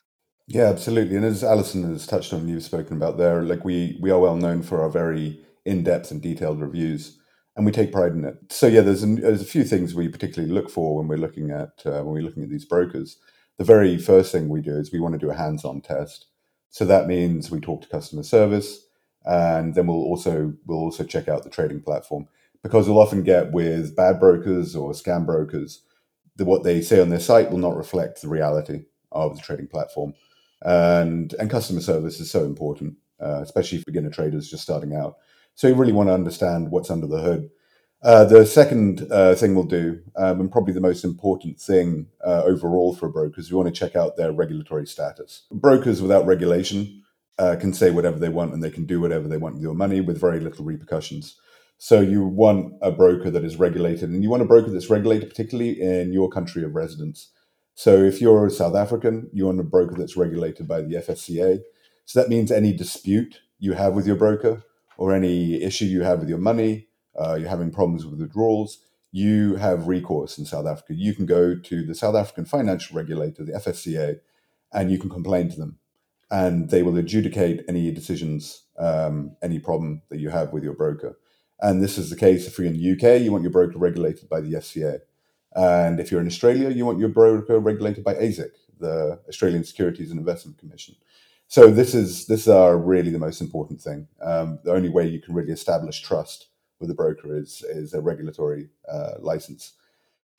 Yeah, 0.54 0.70
absolutely. 0.70 1.16
And 1.16 1.26
as 1.26 1.44
Alison 1.44 1.84
has 1.92 2.06
touched 2.06 2.34
on, 2.34 2.48
you've 2.48 2.64
spoken 2.64 2.98
about 2.98 3.18
there, 3.18 3.42
like 3.44 3.64
we 3.64 3.98
we 4.02 4.12
are 4.12 4.20
well 4.20 4.36
known 4.36 4.64
for 4.64 4.82
our 4.82 4.90
very 4.90 5.40
in-depth 5.66 6.12
and 6.12 6.22
detailed 6.22 6.60
reviews, 6.60 7.18
and 7.56 7.66
we 7.66 7.72
take 7.72 7.92
pride 7.92 8.14
in 8.14 8.26
it. 8.26 8.38
So 8.52 8.68
yeah, 8.68 8.82
there's 8.82 9.04
a, 9.04 9.08
there's 9.08 9.42
a 9.42 9.46
few 9.46 9.64
things 9.64 9.96
we 9.96 10.10
particularly 10.10 10.54
look 10.54 10.70
for 10.70 10.98
when 10.98 11.08
we're 11.08 11.18
looking 11.18 11.52
at 11.52 11.82
uh, 11.86 12.02
when 12.04 12.14
we're 12.16 12.24
looking 12.24 12.44
at 12.44 12.50
these 12.50 12.66
brokers. 12.66 13.18
The 13.58 13.64
very 13.64 13.98
first 13.98 14.32
thing 14.32 14.50
we 14.50 14.62
do 14.62 14.78
is 14.78 14.92
we 14.92 15.00
want 15.00 15.14
to 15.14 15.20
do 15.20 15.30
a 15.30 15.36
hands-on 15.36 15.82
test. 15.82 16.26
So 16.70 16.86
that 16.86 17.08
means 17.08 17.52
we 17.52 17.60
talk 17.62 17.84
to 17.84 17.90
customer 17.90 18.24
service, 18.24 18.80
and 19.26 19.76
then 19.76 19.88
we'll 19.88 20.04
also 20.04 20.54
we'll 20.66 20.80
also 20.80 21.04
check 21.06 21.30
out 21.30 21.44
the 21.44 21.50
trading 21.50 21.82
platform 21.82 22.28
because 22.64 22.90
we'll 22.90 23.00
often 23.00 23.24
get 23.24 23.52
with 23.54 23.96
bad 23.96 24.20
brokers 24.20 24.76
or 24.76 24.92
scam 24.92 25.26
brokers 25.26 25.84
that 26.38 26.46
what 26.46 26.64
they 26.64 26.82
say 26.82 27.00
on 27.00 27.10
their 27.10 27.20
site 27.20 27.52
will 27.52 27.58
not 27.60 27.78
reflect 27.78 28.22
the 28.22 28.28
reality 28.30 28.86
of 29.12 29.36
the 29.38 29.42
trading 29.42 29.68
platform. 29.68 30.14
And, 30.64 31.34
and 31.40 31.50
customer 31.50 31.82
service 31.82 32.20
is 32.20 32.30
so 32.30 32.44
important, 32.44 32.96
uh, 33.20 33.42
especially 33.42 33.80
for 33.80 33.86
beginner 33.86 34.12
traders 34.12 34.50
just 34.50 34.64
starting 34.64 34.96
out. 34.96 35.18
So 35.56 35.68
you 35.68 35.76
really 35.76 35.92
want 35.92 36.10
to 36.10 36.14
understand 36.14 36.72
what's 36.72 36.92
under 36.92 37.08
the 37.08 37.22
hood. 37.22 37.50
Uh, 38.04 38.26
the 38.26 38.46
second 38.46 39.08
uh, 39.12 39.36
thing 39.36 39.54
we'll 39.54 39.64
do, 39.64 40.02
um, 40.16 40.40
and 40.40 40.52
probably 40.52 40.74
the 40.74 40.80
most 40.80 41.04
important 41.04 41.60
thing 41.60 42.08
uh, 42.26 42.42
overall 42.44 42.96
for 42.96 43.10
brokers, 43.10 43.46
is 43.46 43.52
we 43.52 43.58
want 43.58 43.74
to 43.74 43.80
check 43.80 43.96
out 43.96 44.18
their 44.18 44.32
regulatory 44.32 44.88
status. 44.88 45.44
Brokers 45.52 46.02
without 46.02 46.26
regulation 46.26 47.04
uh, 47.38 47.56
can 47.60 47.74
say 47.74 47.92
whatever 47.92 48.18
they 48.18 48.30
want 48.30 48.54
and 48.54 48.64
they 48.64 48.72
can 48.72 48.86
do 48.86 49.00
whatever 49.00 49.28
they 49.28 49.38
want 49.38 49.56
with 49.56 49.64
your 49.64 49.76
money 49.76 50.02
with 50.02 50.20
very 50.20 50.40
little 50.40 50.66
repercussions. 50.66 51.36
So 51.78 52.02
you 52.02 52.24
want 52.24 52.74
a 52.82 52.92
broker 52.92 53.30
that 53.32 53.44
is 53.44 53.58
regulated, 53.58 54.10
and 54.10 54.24
you 54.24 54.30
want 54.30 54.44
a 54.44 54.46
broker 54.46 54.70
that's 54.70 54.90
regulated, 54.90 55.30
particularly 55.30 55.82
in 55.82 56.14
your 56.14 56.30
country 56.30 56.64
of 56.64 56.76
residence. 56.76 57.32
So 57.74 58.04
if 58.04 58.22
you're 58.22 58.46
a 58.46 58.52
South 58.52 58.76
African, 58.76 59.30
you 59.34 59.46
want 59.46 59.60
a 59.60 59.64
broker 59.64 59.96
that's 59.98 60.18
regulated 60.18 60.68
by 60.68 60.82
the 60.82 60.96
FSCA. 60.96 61.60
So 62.06 62.20
that 62.20 62.30
means 62.30 62.52
any 62.52 62.74
dispute 62.74 63.40
you 63.60 63.74
have 63.74 63.94
with 63.94 64.06
your 64.06 64.16
broker 64.16 64.64
or 64.98 65.14
any 65.14 65.62
issue 65.62 65.86
you 65.86 66.04
have 66.04 66.20
with 66.20 66.30
your 66.30 66.38
money, 66.38 66.88
uh, 67.20 67.36
you're 67.36 67.50
having 67.50 67.72
problems 67.72 68.06
with 68.06 68.20
withdrawals, 68.20 68.80
you 69.12 69.56
have 69.56 69.88
recourse 69.88 70.38
in 70.38 70.46
South 70.46 70.66
Africa. 70.66 70.94
You 70.94 71.14
can 71.14 71.26
go 71.26 71.56
to 71.56 71.86
the 71.86 71.96
South 71.96 72.16
African 72.16 72.46
financial 72.46 72.96
regulator, 72.96 73.44
the 73.44 73.54
FSCA, 73.54 74.20
and 74.72 74.92
you 74.92 74.98
can 74.98 75.10
complain 75.10 75.50
to 75.50 75.58
them. 75.58 75.78
And 76.30 76.70
they 76.70 76.82
will 76.82 76.96
adjudicate 76.98 77.66
any 77.68 77.92
decisions, 77.92 78.64
um, 78.78 79.36
any 79.42 79.60
problem 79.60 80.02
that 80.10 80.20
you 80.20 80.30
have 80.30 80.54
with 80.54 80.64
your 80.64 80.74
broker. 80.74 81.18
And 81.60 81.84
this 81.84 81.98
is 81.98 82.10
the 82.10 82.16
case 82.16 82.48
if 82.48 82.58
you're 82.58 82.68
in 82.68 82.74
the 82.74 82.92
UK, 82.92 83.22
you 83.22 83.32
want 83.32 83.44
your 83.44 83.52
broker 83.52 83.78
regulated 83.78 84.30
by 84.30 84.40
the 84.40 84.54
FCA. 84.54 85.00
And 85.56 86.00
if 86.00 86.12
you're 86.12 86.22
in 86.22 86.28
Australia, 86.28 86.70
you 86.70 86.86
want 86.86 87.00
your 87.00 87.10
broker 87.10 87.60
regulated 87.60 88.04
by 88.04 88.16
ASIC, 88.16 88.52
the 88.80 89.20
Australian 89.28 89.64
Securities 89.64 90.12
and 90.12 90.20
Investment 90.20 90.58
Commission. 90.58 90.96
So 91.48 91.70
this 91.70 91.94
is 91.94 92.28
this 92.28 92.42
is 92.42 92.48
our 92.48 92.78
really 92.78 93.12
the 93.12 93.20
most 93.20 93.42
important 93.42 93.82
thing. 93.82 94.08
Um, 94.22 94.60
the 94.64 94.72
only 94.72 94.88
way 94.88 95.08
you 95.08 95.20
can 95.20 95.36
really 95.36 95.52
establish 95.52 96.02
trust 96.02 96.48
with 96.80 96.90
a 96.90 96.94
broker 96.94 97.36
is 97.36 97.64
is 97.70 97.94
a 97.94 98.02
regulatory 98.02 98.70
uh, 98.90 99.16
license. 99.20 99.74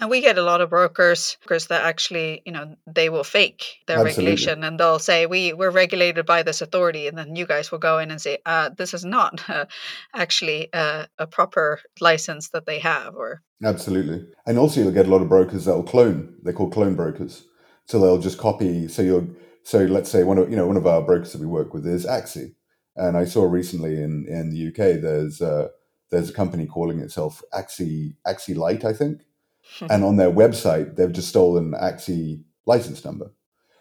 And 0.02 0.10
we 0.10 0.20
get 0.20 0.36
a 0.36 0.42
lot 0.42 0.60
of 0.60 0.68
brokers, 0.70 1.36
brokers 1.46 1.68
that 1.68 1.84
actually, 1.84 2.42
you 2.44 2.50
know, 2.50 2.74
they 2.88 3.08
will 3.08 3.22
fake 3.22 3.84
their 3.86 3.98
Absolutely. 3.98 4.24
regulation 4.24 4.64
and 4.64 4.80
they'll 4.80 4.98
say, 4.98 5.26
we, 5.26 5.52
we're 5.52 5.70
regulated 5.70 6.26
by 6.26 6.42
this 6.42 6.60
authority. 6.60 7.06
And 7.06 7.16
then 7.16 7.36
you 7.36 7.46
guys 7.46 7.70
will 7.70 7.78
go 7.78 8.00
in 8.00 8.10
and 8.10 8.20
say, 8.20 8.38
uh, 8.44 8.70
this 8.76 8.94
is 8.94 9.04
not 9.04 9.48
uh, 9.48 9.66
actually 10.12 10.72
uh, 10.72 11.06
a 11.18 11.28
proper 11.28 11.78
license 12.00 12.48
that 12.48 12.66
they 12.66 12.80
have. 12.80 13.14
Or 13.14 13.42
Absolutely. 13.62 14.26
And 14.44 14.58
also 14.58 14.80
you'll 14.80 14.90
get 14.90 15.06
a 15.06 15.08
lot 15.08 15.22
of 15.22 15.28
brokers 15.28 15.66
that 15.66 15.76
will 15.76 15.84
clone. 15.84 16.34
They're 16.42 16.52
called 16.52 16.72
clone 16.72 16.96
brokers. 16.96 17.46
So 17.84 18.00
they'll 18.00 18.18
just 18.18 18.38
copy. 18.38 18.88
So 18.88 19.02
you'll, 19.02 19.28
so 19.62 19.84
let's 19.84 20.10
say 20.10 20.24
one 20.24 20.38
of, 20.38 20.50
you 20.50 20.56
know, 20.56 20.66
one 20.66 20.76
of 20.76 20.86
our 20.88 21.02
brokers 21.02 21.30
that 21.30 21.40
we 21.40 21.46
work 21.46 21.72
with 21.72 21.86
is 21.86 22.06
Axi. 22.06 22.56
And 22.96 23.16
I 23.16 23.24
saw 23.24 23.44
recently 23.44 24.02
in, 24.02 24.26
in 24.28 24.50
the 24.50 24.66
UK, 24.66 25.00
there's, 25.00 25.40
uh, 25.40 25.68
there's 26.10 26.30
a 26.30 26.34
company 26.34 26.66
calling 26.66 26.98
itself 26.98 27.40
Axi, 27.54 28.16
Axi 28.26 28.56
Light, 28.56 28.84
I 28.84 28.94
think 28.94 29.20
and 29.90 30.04
on 30.04 30.16
their 30.16 30.30
website 30.30 30.96
they've 30.96 31.12
just 31.12 31.28
stolen 31.28 31.72
Axi 31.72 32.42
license 32.66 33.04
number. 33.04 33.32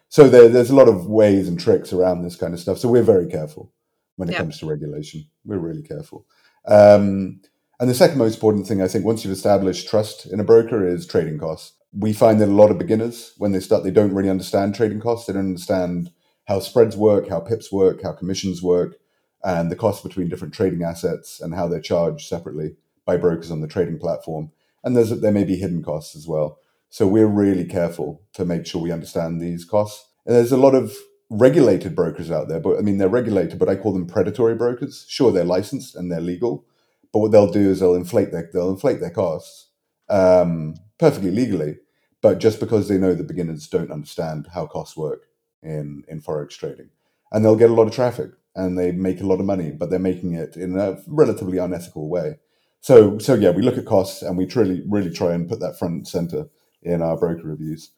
So 0.10 0.28
there, 0.28 0.50
there's 0.50 0.70
a 0.70 0.76
lot 0.76 0.90
of 0.90 1.06
ways 1.08 1.48
and 1.48 1.60
tricks 1.60 1.94
around 1.94 2.22
this 2.22 2.36
kind 2.36 2.54
of 2.54 2.60
stuff. 2.60 2.78
So 2.80 2.90
we're 2.90 3.04
very 3.04 3.28
careful 3.28 3.72
when 4.18 4.28
it 4.30 4.34
Yeah. 4.34 4.40
comes 4.40 4.60
to 4.60 4.66
regulation. 4.66 5.26
We're 5.46 5.60
really 5.60 5.84
careful. 5.84 6.26
Um, 6.66 7.40
and 7.80 7.90
the 7.90 7.96
second 7.96 8.18
most 8.18 8.36
important 8.36 8.68
thing, 8.68 8.82
I 8.82 8.88
think, 8.88 9.06
once 9.06 9.24
you've 9.24 9.34
established 9.34 9.88
trust 9.88 10.26
in 10.26 10.40
a 10.40 10.44
broker, 10.44 10.86
is 10.86 11.08
trading 11.08 11.40
costs. 11.40 11.74
We 11.98 12.14
find 12.14 12.40
that 12.42 12.50
a 12.50 12.52
lot 12.52 12.72
of 12.72 12.78
beginners, 12.78 13.34
when 13.38 13.54
they 13.54 13.60
start, 13.60 13.84
they 13.84 13.92
don't 13.92 14.14
really 14.14 14.30
understand 14.30 14.76
trading 14.76 15.00
costs. 15.00 15.26
They 15.28 15.34
don't 15.34 15.48
understand 15.48 16.12
how 16.46 16.60
spreads 16.60 16.98
work, 16.98 17.30
how 17.30 17.40
pips 17.40 17.72
work, 17.72 18.04
how 18.04 18.12
commissions 18.12 18.62
work, 18.62 18.98
and 19.44 19.72
the 19.72 19.76
cost 19.76 20.04
between 20.04 20.30
different 20.30 20.54
trading 20.54 20.84
assets 20.84 21.40
and 21.40 21.56
how 21.56 21.68
they're 21.68 21.80
charged 21.80 22.28
separately 22.28 22.76
by 23.06 23.18
brokers 23.18 23.50
on 23.50 23.62
the 23.62 23.68
trading 23.68 23.98
platform 23.98 24.52
and 24.84 24.96
there's 24.96 25.10
there 25.22 25.32
may 25.32 25.44
be 25.44 25.56
hidden 25.56 25.84
costs 25.84 26.16
as 26.16 26.28
well. 26.28 26.60
So 26.90 27.08
we're 27.08 27.28
really 27.28 27.66
careful 27.66 28.22
to 28.34 28.46
make 28.46 28.66
sure 28.66 28.82
we 28.82 28.92
understand 28.92 29.40
these 29.40 29.64
costs. 29.64 30.08
And 30.26 30.36
there's 30.36 30.52
a 30.52 30.58
lot 30.58 30.76
of 30.76 30.94
regulated 31.30 31.96
brokers 31.96 32.30
out 32.30 32.50
there, 32.50 32.60
but 32.60 32.78
I 32.78 32.82
mean 32.82 32.98
they're 32.98 33.08
regulated, 33.10 33.58
but 33.58 33.70
I 33.70 33.76
call 33.76 33.94
them 33.94 34.08
predatory 34.08 34.56
brokers. 34.56 35.06
Sure, 35.08 35.32
they're 35.32 35.46
licensed 35.46 35.96
and 35.96 36.12
they're 36.12 36.20
legal, 36.22 36.66
but 37.14 37.20
what 37.20 37.32
they'll 37.32 37.52
do 37.52 37.70
is 37.70 37.80
they'll 37.80 37.96
inflate 37.96 38.32
their 38.32 38.50
they'll 38.54 38.70
inflate 38.70 39.00
their 39.00 39.12
costs 39.12 39.70
um, 40.10 40.76
perfectly 41.00 41.32
legally, 41.32 41.78
but 42.22 42.40
just 42.40 42.60
because 42.60 42.88
they 42.88 42.98
know 42.98 43.14
the 43.14 43.24
beginners 43.24 43.68
don't 43.68 43.92
understand 43.92 44.48
how 44.54 44.68
costs 44.68 44.98
work 44.98 45.28
in 45.64 46.04
in 46.08 46.22
forex 46.22 46.52
trading, 46.52 46.90
and 47.32 47.44
they'll 47.46 47.56
get 47.56 47.70
a 47.70 47.74
lot 47.74 47.88
of 47.88 47.94
traffic 47.94 48.32
and 48.56 48.78
they 48.78 48.92
make 48.92 49.22
a 49.22 49.26
lot 49.26 49.40
of 49.40 49.46
money, 49.46 49.72
but 49.72 49.90
they're 49.90 50.00
making 50.00 50.34
it 50.34 50.58
in 50.58 50.78
a 50.78 50.98
relatively 51.08 51.58
unethical 51.58 52.10
way. 52.10 52.38
So, 52.82 53.20
so 53.20 53.36
yeah, 53.36 53.52
we 53.52 53.62
look 53.62 53.78
at 53.78 53.86
costs 53.86 54.22
and 54.22 54.38
we 54.38 54.46
truly, 54.46 54.84
really 54.90 55.12
try 55.12 55.34
and 55.34 55.48
put 55.48 55.60
that 55.60 55.78
front 55.78 55.94
and 55.94 56.08
center 56.08 56.50
in 56.82 57.02
our 57.02 57.18
broker 57.18 57.48
reviews. 57.48 57.92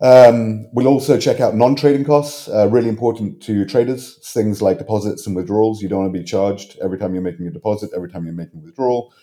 Um, 0.00 0.66
we'll 0.72 0.88
also 0.88 1.16
check 1.16 1.38
out 1.38 1.54
non-trading 1.54 2.04
costs, 2.04 2.48
uh, 2.48 2.68
really 2.68 2.88
important 2.88 3.40
to 3.44 3.64
traders. 3.64 4.18
Things 4.32 4.60
like 4.60 4.78
deposits 4.78 5.28
and 5.28 5.36
withdrawals. 5.36 5.80
You 5.80 5.88
don't 5.88 6.00
want 6.00 6.12
to 6.12 6.18
be 6.18 6.24
charged 6.24 6.76
every 6.82 6.98
time 6.98 7.14
you're 7.14 7.22
making 7.22 7.46
a 7.46 7.52
deposit, 7.52 7.90
every 7.94 8.10
time 8.10 8.24
you're 8.24 8.34
making 8.34 8.60
a 8.60 8.64
withdrawal. 8.64 9.14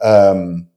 Um, 0.00 0.68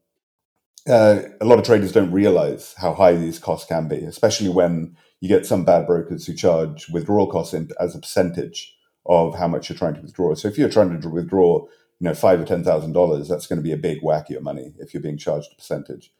uh, 0.89 1.21
a 1.39 1.45
lot 1.45 1.59
of 1.59 1.65
traders 1.65 1.91
don't 1.91 2.11
realize 2.11 2.73
how 2.75 2.95
high 2.95 3.13
these 3.13 3.37
costs 3.37 3.67
can 3.67 3.87
be, 3.87 3.97
especially 3.97 4.49
when 4.49 4.97
you 5.19 5.29
get 5.29 5.45
some 5.45 5.63
bad 5.63 5.85
brokers 5.85 6.25
who 6.25 6.33
charge 6.33 6.89
withdrawal 6.89 7.27
costs 7.27 7.53
in, 7.53 7.69
as 7.79 7.95
a 7.95 7.99
percentage 7.99 8.75
of 9.05 9.37
how 9.37 9.47
much 9.47 9.69
you're 9.69 9.77
trying 9.77 9.93
to 9.93 10.01
withdraw. 10.01 10.33
So 10.33 10.47
if 10.47 10.57
you're 10.57 10.69
trying 10.69 10.99
to 10.99 11.09
withdraw 11.09 11.67
you 12.01 12.07
know 12.07 12.15
five 12.15 12.41
or 12.41 12.45
ten 12.45 12.63
thousand 12.63 12.93
dollars, 12.93 13.27
that's 13.27 13.45
going 13.45 13.59
to 13.59 13.63
be 13.63 13.71
a 13.71 13.77
big 13.77 13.99
whack 14.01 14.23
of 14.23 14.31
your 14.31 14.41
money 14.41 14.73
if 14.79 14.91
you're 14.91 15.03
being 15.03 15.19
charged 15.19 15.51
a 15.53 15.55
percentage, 15.55 16.11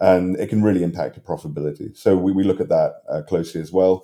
and 0.00 0.34
it 0.40 0.48
can 0.48 0.62
really 0.62 0.82
impact 0.82 1.14
your 1.14 1.24
profitability. 1.24 1.94
So 1.94 2.16
we, 2.16 2.32
we 2.32 2.42
look 2.42 2.58
at 2.58 2.70
that 2.70 3.02
uh, 3.06 3.20
closely 3.20 3.60
as 3.60 3.70
well. 3.70 4.02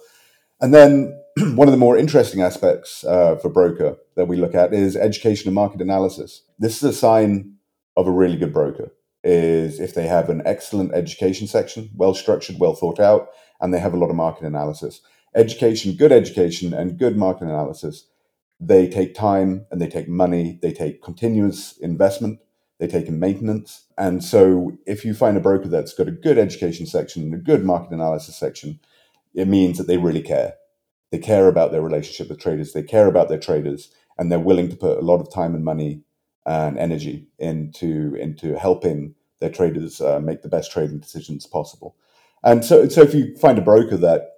And 0.61 0.75
then 0.75 1.19
one 1.57 1.69
of 1.69 1.73
the 1.73 1.79
more 1.79 1.97
interesting 1.97 2.43
aspects 2.43 3.03
uh, 3.05 3.37
for 3.37 3.49
broker 3.49 3.97
that 4.15 4.29
we 4.29 4.37
look 4.37 4.55
at 4.55 4.75
is 4.75 4.95
education 4.95 5.49
and 5.49 5.55
market 5.55 5.81
analysis. 5.81 6.43
This 6.59 6.77
is 6.77 6.83
a 6.83 6.93
sign 6.93 7.55
of 7.97 8.07
a 8.07 8.13
really 8.13 8.37
good 8.37 8.53
broker 8.53 8.93
is 9.25 9.81
if 9.81 9.95
they 9.95 10.07
have 10.07 10.29
an 10.29 10.43
excellent 10.45 10.93
education 10.93 11.47
section, 11.47 11.89
well 11.95 12.13
structured, 12.13 12.59
well 12.59 12.75
thought 12.75 13.01
out, 13.01 13.29
and 13.61 13.73
they 13.73 13.79
have 13.79 13.95
a 13.95 13.97
lot 13.97 14.11
of 14.11 14.17
market 14.17 14.45
analysis. 14.45 15.01
Education, 15.35 15.95
good 15.95 16.13
education, 16.13 16.75
and 16.75 16.99
good 16.99 17.17
market 17.17 17.45
analysis 17.45 18.05
they 18.65 18.89
take 18.89 19.15
time 19.15 19.67
and 19.71 19.81
they 19.81 19.89
take 19.89 20.09
money, 20.09 20.59
they 20.63 20.73
take 20.73 21.03
continuous 21.03 21.77
investment, 21.79 22.39
they 22.79 22.87
take 22.87 23.07
in 23.07 23.19
maintenance. 23.19 23.87
And 23.99 24.23
so 24.23 24.79
if 24.87 25.05
you 25.05 25.15
find 25.15 25.37
a 25.37 25.41
broker 25.41 25.69
that's 25.69 25.95
got 25.95 26.09
a 26.09 26.13
good 26.13 26.39
education 26.39 26.87
section 26.87 27.25
and 27.25 27.35
a 27.35 27.39
good 27.39 27.65
market 27.65 27.93
analysis 27.93 28.37
section, 28.37 28.79
it 29.35 29.49
means 29.49 29.79
that 29.79 29.89
they 29.89 29.99
really 29.99 30.23
care. 30.23 30.55
They 31.11 31.19
care 31.19 31.49
about 31.49 31.73
their 31.73 31.83
relationship 31.83 32.29
with 32.29 32.41
traders, 32.41 32.73
they 32.73 32.83
care 32.83 33.09
about 33.09 33.29
their 33.29 33.39
traders, 33.39 33.91
and 34.17 34.31
they're 34.31 34.39
willing 34.39 34.69
to 34.69 34.77
put 34.77 34.99
a 34.99 35.03
lot 35.03 35.21
of 35.21 35.33
time 35.33 35.55
and 35.55 35.65
money 35.65 36.03
and 36.47 36.79
energy 36.79 37.29
into 37.39 38.15
into 38.15 38.57
helping 38.59 39.15
their 39.41 39.51
traders 39.51 40.01
uh, 40.01 40.21
make 40.21 40.43
the 40.43 40.49
best 40.49 40.71
trading 40.71 41.01
decisions 41.01 41.47
possible. 41.47 41.97
And 42.45 42.65
so, 42.65 42.89
so 42.89 43.03
if 43.03 43.15
you 43.15 43.37
find 43.37 43.59
a 43.59 43.63
broker 43.63 43.97
that 43.97 44.31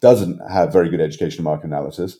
doesn't 0.00 0.40
have 0.50 0.72
very 0.72 0.90
good 0.90 1.00
education 1.00 1.44
market 1.44 1.66
analysis, 1.66 2.18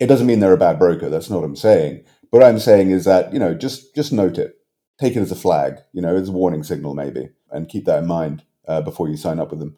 it 0.00 0.06
doesn't 0.06 0.26
mean 0.26 0.40
they're 0.40 0.52
a 0.52 0.58
bad 0.58 0.78
broker. 0.78 1.08
That's 1.08 1.30
not 1.30 1.40
what 1.40 1.46
I'm 1.46 1.56
saying. 1.56 2.04
But 2.32 2.38
what 2.38 2.46
I'm 2.46 2.58
saying 2.58 2.90
is 2.90 3.04
that 3.04 3.32
you 3.32 3.38
know 3.38 3.54
just 3.54 3.94
just 3.94 4.12
note 4.12 4.38
it, 4.38 4.56
take 4.98 5.14
it 5.14 5.20
as 5.20 5.30
a 5.30 5.36
flag, 5.36 5.78
you 5.92 6.02
know, 6.02 6.16
as 6.16 6.28
a 6.28 6.32
warning 6.32 6.64
signal 6.64 6.94
maybe, 6.94 7.28
and 7.50 7.68
keep 7.68 7.84
that 7.84 8.02
in 8.02 8.06
mind 8.06 8.42
uh, 8.66 8.80
before 8.80 9.08
you 9.08 9.16
sign 9.16 9.38
up 9.38 9.50
with 9.50 9.60
them. 9.60 9.76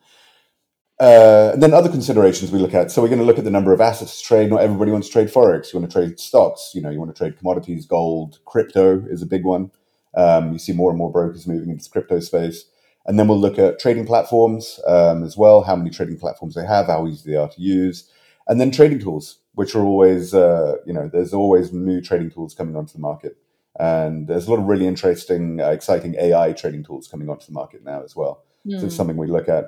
Uh, 1.00 1.50
and 1.52 1.62
then 1.62 1.74
other 1.74 1.88
considerations 1.88 2.52
we 2.52 2.60
look 2.60 2.74
at. 2.74 2.92
So 2.92 3.02
we're 3.02 3.08
going 3.08 3.18
to 3.18 3.24
look 3.24 3.38
at 3.38 3.44
the 3.44 3.50
number 3.50 3.72
of 3.72 3.80
assets 3.80 4.20
to 4.20 4.24
trade. 4.24 4.50
Not 4.50 4.60
everybody 4.60 4.92
wants 4.92 5.08
to 5.08 5.12
trade 5.12 5.28
forex. 5.28 5.72
You 5.72 5.80
want 5.80 5.90
to 5.90 5.98
trade 5.98 6.20
stocks. 6.20 6.70
You 6.74 6.82
know, 6.82 6.90
you 6.90 7.00
want 7.00 7.12
to 7.12 7.18
trade 7.18 7.36
commodities, 7.36 7.86
gold, 7.86 8.38
crypto 8.44 9.04
is 9.08 9.20
a 9.20 9.26
big 9.26 9.44
one. 9.44 9.72
Um, 10.14 10.52
you 10.52 10.60
see 10.60 10.72
more 10.72 10.90
and 10.90 10.98
more 10.98 11.10
brokers 11.10 11.46
moving 11.46 11.70
into 11.70 11.82
the 11.82 11.90
crypto 11.90 12.20
space. 12.20 12.66
And 13.04 13.18
then 13.18 13.26
we'll 13.26 13.40
look 13.40 13.58
at 13.58 13.80
trading 13.80 14.06
platforms 14.06 14.78
um, 14.86 15.24
as 15.24 15.36
well. 15.36 15.62
How 15.62 15.74
many 15.74 15.90
trading 15.90 16.18
platforms 16.18 16.54
they 16.54 16.66
have, 16.66 16.86
how 16.86 17.08
easy 17.08 17.32
they 17.32 17.36
are 17.36 17.48
to 17.48 17.60
use, 17.60 18.08
and 18.46 18.60
then 18.60 18.70
trading 18.70 19.00
tools 19.00 19.38
which 19.54 19.74
are 19.74 19.84
always, 19.84 20.34
uh, 20.34 20.76
you 20.86 20.92
know, 20.92 21.08
there's 21.12 21.34
always 21.34 21.72
new 21.72 22.00
trading 22.00 22.30
tools 22.30 22.54
coming 22.54 22.76
onto 22.76 22.94
the 22.94 22.98
market. 23.00 23.36
And 23.78 24.28
there's 24.28 24.46
a 24.46 24.50
lot 24.50 24.58
of 24.58 24.66
really 24.66 24.86
interesting, 24.86 25.60
uh, 25.60 25.70
exciting 25.70 26.14
AI 26.18 26.52
trading 26.52 26.84
tools 26.84 27.08
coming 27.08 27.28
onto 27.28 27.46
the 27.46 27.52
market 27.52 27.84
now 27.84 28.02
as 28.02 28.14
well. 28.14 28.44
So 28.68 28.86
it's 28.86 28.94
Hmm. 28.94 28.96
something 28.96 29.16
we 29.16 29.26
look 29.26 29.48
at. 29.48 29.66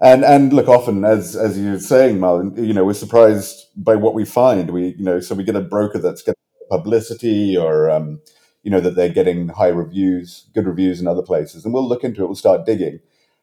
And 0.00 0.24
and 0.24 0.52
look, 0.52 0.68
often 0.68 1.04
as 1.04 1.34
as 1.36 1.58
you're 1.58 1.80
saying, 1.80 2.20
Malin, 2.20 2.54
you 2.62 2.74
know, 2.74 2.84
we're 2.84 2.92
surprised 2.92 3.68
by 3.76 3.96
what 3.96 4.12
we 4.12 4.26
find. 4.26 4.70
We, 4.70 4.88
you 4.98 5.04
know, 5.04 5.20
so 5.20 5.34
we 5.34 5.42
get 5.44 5.56
a 5.56 5.60
broker 5.62 5.98
that's 5.98 6.20
getting 6.20 6.34
publicity 6.70 7.56
or, 7.56 7.88
um, 7.90 8.20
you 8.62 8.70
know, 8.70 8.80
that 8.80 8.94
they're 8.94 9.08
getting 9.08 9.48
high 9.48 9.68
reviews, 9.68 10.48
good 10.54 10.66
reviews 10.66 11.00
in 11.00 11.06
other 11.06 11.22
places, 11.22 11.64
and 11.64 11.72
we'll 11.72 11.88
look 11.88 12.04
into 12.04 12.22
it. 12.22 12.26
We'll 12.26 12.34
start 12.34 12.66
digging, 12.66 13.00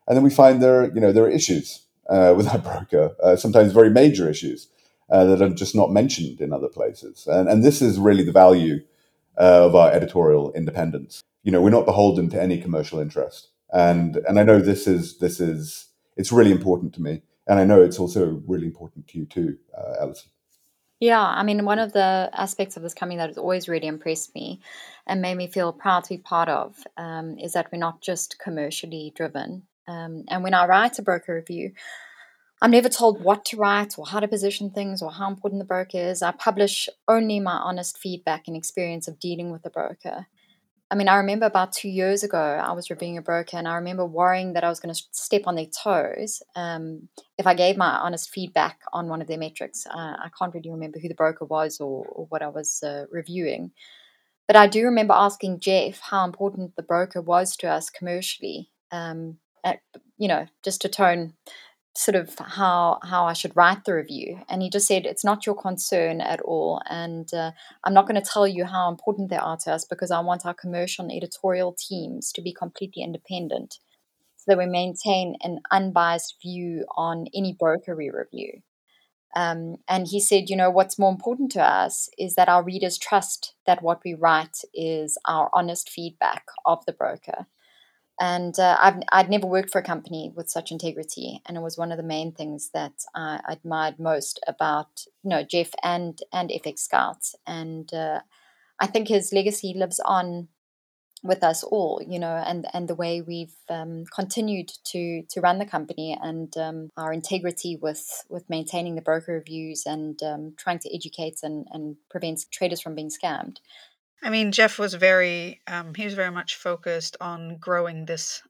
and 0.07 0.15
then 0.15 0.23
we 0.23 0.29
find 0.29 0.61
there, 0.61 0.93
you 0.93 1.01
know, 1.01 1.11
there 1.11 1.23
are 1.23 1.29
issues 1.29 1.87
uh, 2.07 2.33
with 2.37 2.45
that 2.45 2.63
broker. 2.63 3.15
Uh, 3.23 3.35
sometimes 3.35 3.73
very 3.73 3.89
major 3.89 4.29
issues 4.29 4.67
uh, 5.13 5.25
that 5.25 5.41
are 5.43 5.49
just 5.49 5.75
not 5.75 5.91
mentioned 5.91 6.41
in 6.41 6.51
other 6.51 6.67
places. 6.67 7.27
And, 7.27 7.47
and 7.47 7.63
this 7.63 7.83
is 7.83 7.99
really 7.99 8.23
the 8.23 8.31
value 8.31 8.79
uh, 9.39 9.67
of 9.67 9.75
our 9.75 9.91
editorial 9.91 10.51
independence. 10.53 11.21
You 11.43 11.51
know, 11.51 11.61
we're 11.61 11.69
not 11.69 11.85
beholden 11.85 12.29
to 12.31 12.41
any 12.41 12.59
commercial 12.59 12.99
interest. 12.99 13.49
And 13.71 14.17
and 14.27 14.39
I 14.39 14.43
know 14.43 14.59
this 14.59 14.87
is 14.87 15.19
this 15.19 15.39
is 15.39 15.89
it's 16.15 16.31
really 16.31 16.51
important 16.51 16.93
to 16.95 17.01
me, 17.01 17.21
and 17.47 17.59
I 17.59 17.65
know 17.65 17.81
it's 17.81 17.99
also 17.99 18.41
really 18.47 18.67
important 18.67 19.07
to 19.09 19.17
you 19.19 19.25
too, 19.25 19.57
uh, 19.75 19.93
Alison. 20.01 20.29
Yeah, 20.99 21.23
I 21.23 21.43
mean, 21.43 21.65
one 21.65 21.79
of 21.79 21.91
the 21.91 22.29
aspects 22.33 22.77
of 22.77 22.83
this 22.83 22.93
company 22.93 23.17
that 23.17 23.29
has 23.29 23.37
always 23.37 23.67
really 23.67 23.87
impressed 23.87 24.33
me 24.35 24.61
and 25.05 25.21
made 25.21 25.35
me 25.35 25.47
feel 25.47 25.73
proud 25.73 26.03
to 26.05 26.09
be 26.09 26.17
part 26.17 26.49
of 26.49 26.77
um, 26.97 27.37
is 27.39 27.53
that 27.53 27.71
we're 27.71 27.79
not 27.79 28.01
just 28.01 28.39
commercially 28.39 29.11
driven. 29.15 29.63
Um, 29.87 30.23
and 30.29 30.43
when 30.43 30.53
I 30.53 30.65
write 30.65 30.99
a 30.99 31.01
broker 31.01 31.35
review, 31.35 31.73
I'm 32.63 32.71
never 32.71 32.87
told 32.87 33.21
what 33.21 33.43
to 33.45 33.57
write 33.57 33.99
or 33.99 34.07
how 34.07 34.21
to 34.21 34.27
position 34.29 34.69
things 34.69 35.01
or 35.01 35.11
how 35.11 35.27
important 35.27 35.59
the 35.59 35.65
broker 35.65 35.97
is. 35.97 36.21
I 36.21 36.31
publish 36.31 36.87
only 37.09 37.41
my 37.41 37.57
honest 37.57 37.97
feedback 37.97 38.47
and 38.47 38.55
experience 38.55 39.05
of 39.09 39.19
dealing 39.19 39.51
with 39.51 39.63
the 39.63 39.69
broker. 39.69 40.27
I 40.89 40.95
mean, 40.95 41.09
I 41.09 41.17
remember 41.17 41.45
about 41.45 41.73
two 41.73 41.89
years 41.89 42.23
ago, 42.23 42.37
I 42.37 42.71
was 42.71 42.89
reviewing 42.89 43.17
a 43.17 43.21
broker, 43.21 43.57
and 43.57 43.67
I 43.67 43.75
remember 43.75 44.05
worrying 44.05 44.53
that 44.53 44.63
I 44.63 44.69
was 44.69 44.79
going 44.79 44.95
to 44.95 45.03
step 45.11 45.41
on 45.45 45.55
their 45.55 45.65
toes 45.65 46.41
um, 46.55 47.09
if 47.37 47.45
I 47.45 47.53
gave 47.53 47.75
my 47.75 47.97
honest 47.97 48.29
feedback 48.29 48.79
on 48.93 49.09
one 49.09 49.21
of 49.21 49.27
their 49.27 49.37
metrics. 49.37 49.85
Uh, 49.85 50.15
I 50.17 50.29
can't 50.39 50.53
really 50.53 50.71
remember 50.71 50.99
who 50.99 51.09
the 51.09 51.15
broker 51.15 51.43
was 51.43 51.81
or, 51.81 52.05
or 52.05 52.27
what 52.27 52.41
I 52.41 52.47
was 52.47 52.81
uh, 52.81 53.07
reviewing. 53.11 53.71
But 54.47 54.55
I 54.55 54.67
do 54.67 54.85
remember 54.85 55.15
asking 55.17 55.59
Jeff 55.59 55.99
how 55.99 56.23
important 56.23 56.77
the 56.77 56.83
broker 56.83 57.21
was 57.21 57.57
to 57.57 57.67
us 57.67 57.89
commercially, 57.89 58.69
um, 58.89 59.39
at, 59.65 59.79
you 60.17 60.29
know, 60.29 60.47
just 60.63 60.81
to 60.83 60.89
tone 60.89 61.33
sort 61.95 62.15
of 62.15 62.35
how 62.39 62.99
how 63.03 63.25
I 63.25 63.33
should 63.33 63.55
write 63.55 63.85
the 63.85 63.93
review, 63.93 64.41
and 64.49 64.61
he 64.61 64.69
just 64.69 64.87
said 64.87 65.05
it's 65.05 65.23
not 65.23 65.45
your 65.45 65.55
concern 65.55 66.21
at 66.21 66.41
all, 66.41 66.81
and 66.89 67.31
uh, 67.33 67.51
I'm 67.83 67.93
not 67.93 68.07
going 68.07 68.21
to 68.21 68.29
tell 68.29 68.47
you 68.47 68.65
how 68.65 68.89
important 68.89 69.29
they 69.29 69.37
are 69.37 69.57
to 69.57 69.71
us 69.71 69.85
because 69.85 70.11
I 70.11 70.19
want 70.19 70.45
our 70.45 70.53
commercial 70.53 71.05
and 71.05 71.13
editorial 71.13 71.73
teams 71.77 72.31
to 72.33 72.41
be 72.41 72.53
completely 72.53 73.03
independent, 73.03 73.79
so 74.37 74.45
that 74.47 74.57
we 74.57 74.65
maintain 74.65 75.35
an 75.41 75.59
unbiased 75.71 76.35
view 76.41 76.85
on 76.95 77.27
any 77.33 77.53
broker 77.53 77.95
we 77.95 78.09
review. 78.09 78.61
Um, 79.35 79.77
and 79.87 80.07
he 80.07 80.19
said, 80.19 80.49
you 80.49 80.55
know, 80.55 80.69
what's 80.69 80.99
more 80.99 81.11
important 81.11 81.51
to 81.53 81.61
us 81.61 82.07
is 82.19 82.35
that 82.35 82.49
our 82.49 82.63
readers 82.63 82.99
trust 82.99 83.55
that 83.65 83.81
what 83.81 84.01
we 84.05 84.13
write 84.13 84.57
is 84.75 85.17
our 85.27 85.49
honest 85.53 85.89
feedback 85.89 86.45
of 86.65 86.85
the 86.85 86.93
broker 86.93 87.47
and 88.19 88.57
uh, 88.59 88.77
I've, 88.79 88.95
I'd 89.11 89.29
never 89.29 89.47
worked 89.47 89.71
for 89.71 89.79
a 89.79 89.83
company 89.83 90.31
with 90.35 90.49
such 90.49 90.71
integrity, 90.71 91.41
and 91.45 91.57
it 91.57 91.61
was 91.61 91.77
one 91.77 91.91
of 91.91 91.97
the 91.97 92.03
main 92.03 92.31
things 92.31 92.69
that 92.73 92.93
I 93.15 93.39
admired 93.47 93.99
most 93.99 94.39
about 94.47 95.05
you 95.23 95.29
know 95.29 95.43
Jeff 95.43 95.71
and 95.83 96.19
and 96.31 96.49
FxScouts, 96.49 97.35
and 97.47 97.93
uh, 97.93 98.21
I 98.79 98.87
think 98.87 99.07
his 99.07 99.33
legacy 99.33 99.73
lives 99.75 99.99
on 100.03 100.49
with 101.23 101.41
us 101.41 101.63
all, 101.63 102.01
you 102.05 102.19
know, 102.19 102.35
and 102.45 102.67
and 102.73 102.87
the 102.87 102.95
way 102.95 103.21
we've 103.21 103.55
um, 103.69 104.03
continued 104.13 104.69
to 104.85 105.23
to 105.29 105.41
run 105.41 105.57
the 105.57 105.65
company 105.65 106.17
and 106.21 106.55
um, 106.57 106.89
our 106.97 107.13
integrity 107.13 107.77
with 107.81 108.25
with 108.29 108.49
maintaining 108.49 108.95
the 108.95 109.01
broker 109.01 109.33
reviews 109.33 109.83
and 109.85 110.21
um, 110.21 110.53
trying 110.57 110.79
to 110.79 110.93
educate 110.93 111.39
and 111.41 111.65
and 111.71 111.95
prevent 112.09 112.45
traders 112.51 112.81
from 112.81 112.93
being 112.93 113.09
scammed. 113.09 113.57
I 114.23 114.29
mean, 114.29 114.53
Jeff 114.53 114.79
was 114.79 114.93
very, 114.93 115.61
um, 115.67 115.93
he 115.93 116.05
was 116.05 116.13
very 116.13 116.31
much 116.31 116.55
focused 116.55 117.17
on 117.19 117.57
growing 117.57 118.05
this 118.05 118.41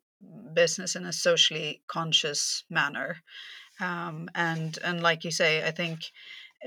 business 0.54 0.96
in 0.96 1.06
a 1.06 1.14
socially 1.14 1.82
conscious 1.88 2.64
manner. 2.70 3.18
Um, 3.80 4.30
and, 4.36 4.78
and 4.84 5.02
like 5.02 5.24
you 5.24 5.32
say, 5.32 5.68
I 5.68 5.72
think 5.72 6.02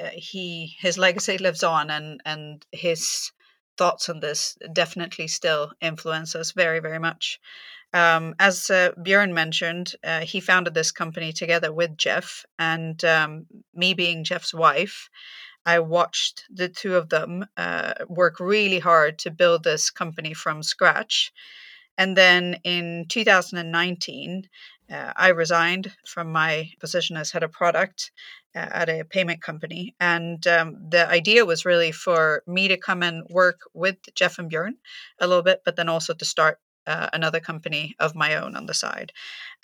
uh, 0.02 0.08
he, 0.12 0.74
his 0.80 0.98
legacy 0.98 1.38
lives 1.38 1.62
on 1.62 1.88
and, 1.90 2.20
and 2.24 2.66
his 2.72 3.30
thoughts 3.78 4.08
on 4.08 4.20
this 4.20 4.58
definitely 4.72 5.28
still 5.28 5.70
influence 5.80 6.34
us 6.34 6.50
very, 6.50 6.80
very 6.80 6.98
much. 6.98 7.38
Um, 7.92 8.34
as 8.38 8.68
uh, 8.68 8.90
Bjorn 9.00 9.32
mentioned, 9.32 9.94
uh, 10.02 10.20
he 10.20 10.40
founded 10.40 10.74
this 10.74 10.90
company 10.90 11.32
together 11.32 11.72
with 11.72 11.96
Jeff, 11.96 12.44
and 12.58 13.02
um, 13.04 13.46
me 13.72 13.94
being 13.94 14.24
Jeff's 14.24 14.52
wife, 14.52 15.08
I 15.66 15.80
watched 15.80 16.44
the 16.48 16.68
two 16.68 16.94
of 16.94 17.08
them 17.08 17.44
uh, 17.56 17.94
work 18.08 18.38
really 18.38 18.78
hard 18.78 19.18
to 19.20 19.30
build 19.32 19.64
this 19.64 19.90
company 19.90 20.32
from 20.32 20.62
scratch. 20.62 21.32
And 21.98 22.16
then 22.16 22.60
in 22.62 23.06
2019, 23.08 24.48
uh, 24.92 25.12
I 25.16 25.28
resigned 25.28 25.92
from 26.06 26.30
my 26.30 26.70
position 26.78 27.16
as 27.16 27.32
head 27.32 27.42
of 27.42 27.50
product 27.50 28.12
uh, 28.54 28.68
at 28.70 28.88
a 28.88 29.04
payment 29.04 29.42
company. 29.42 29.96
And 29.98 30.46
um, 30.46 30.76
the 30.88 31.08
idea 31.08 31.44
was 31.44 31.64
really 31.64 31.90
for 31.90 32.44
me 32.46 32.68
to 32.68 32.76
come 32.76 33.02
and 33.02 33.24
work 33.28 33.60
with 33.74 33.96
Jeff 34.14 34.38
and 34.38 34.48
Bjorn 34.48 34.76
a 35.20 35.26
little 35.26 35.42
bit, 35.42 35.62
but 35.64 35.74
then 35.74 35.88
also 35.88 36.14
to 36.14 36.24
start 36.24 36.60
uh, 36.86 37.08
another 37.12 37.40
company 37.40 37.96
of 37.98 38.14
my 38.14 38.36
own 38.36 38.54
on 38.54 38.66
the 38.66 38.74
side. 38.74 39.10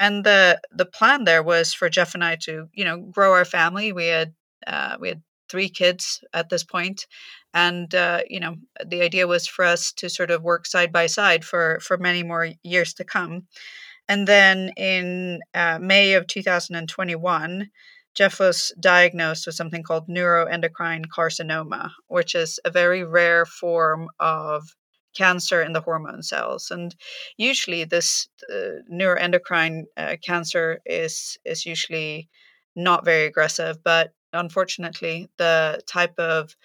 And 0.01 0.25
the 0.25 0.61
the 0.73 0.87
plan 0.87 1.23
there 1.23 1.43
was 1.43 1.73
for 1.73 1.89
Jeff 1.89 2.15
and 2.15 2.25
I 2.25 2.37
to, 2.43 2.69
you 2.73 2.85
know, 2.85 2.99
grow 2.99 3.33
our 3.33 3.45
family. 3.45 3.93
We 3.93 4.07
had 4.07 4.35
uh, 4.67 4.97
we 5.01 5.09
had 5.09 5.23
three 5.53 5.69
kids 5.69 6.25
at 6.33 6.49
this 6.49 6.65
point 6.65 7.07
and 7.55 7.95
uh, 7.95 8.21
you 8.29 8.41
know 8.41 8.57
the 8.85 9.03
idea 9.03 9.27
was 9.27 9.47
for 9.47 9.65
us 9.65 9.93
to 9.93 10.09
sort 10.09 10.31
of 10.31 10.43
work 10.43 10.67
side 10.67 10.93
by 10.93 11.07
side 11.07 11.45
for 11.45 11.79
for 11.81 11.97
many 11.99 12.23
more 12.23 12.49
years 12.63 12.95
to 12.95 13.05
come. 13.05 13.47
And 14.09 14.27
then 14.27 14.73
in 14.77 15.41
uh, 15.55 15.79
may 15.81 16.15
of 16.15 16.27
2021 16.27 17.71
jeff 18.15 18.41
was 18.41 18.73
diagnosed 18.81 19.47
with 19.47 19.55
something 19.55 19.83
called 19.83 20.09
neuroendocrine 20.09 21.05
carcinoma 21.07 21.91
which 22.09 22.35
is 22.35 22.59
a 22.65 22.71
very 22.71 23.05
rare 23.05 23.47
form 23.47 24.09
of 24.21 24.63
cancer 25.15 25.61
in 25.61 25.75
the 25.75 25.81
hormone 25.83 26.23
cells. 26.23 26.71
And 26.71 26.95
usually 27.37 27.85
this 27.85 28.29
uh, 28.51 28.81
neuroendocrine 28.91 29.85
uh, 29.97 30.17
cancer 30.25 30.81
is 30.87 31.39
is 31.45 31.67
usually 31.67 32.29
not 32.75 33.05
very 33.05 33.27
aggressive 33.27 33.77
but 33.85 34.13
unfortunately, 34.33 35.29
the 35.39 35.81
type 35.87 36.19
of 36.19 36.57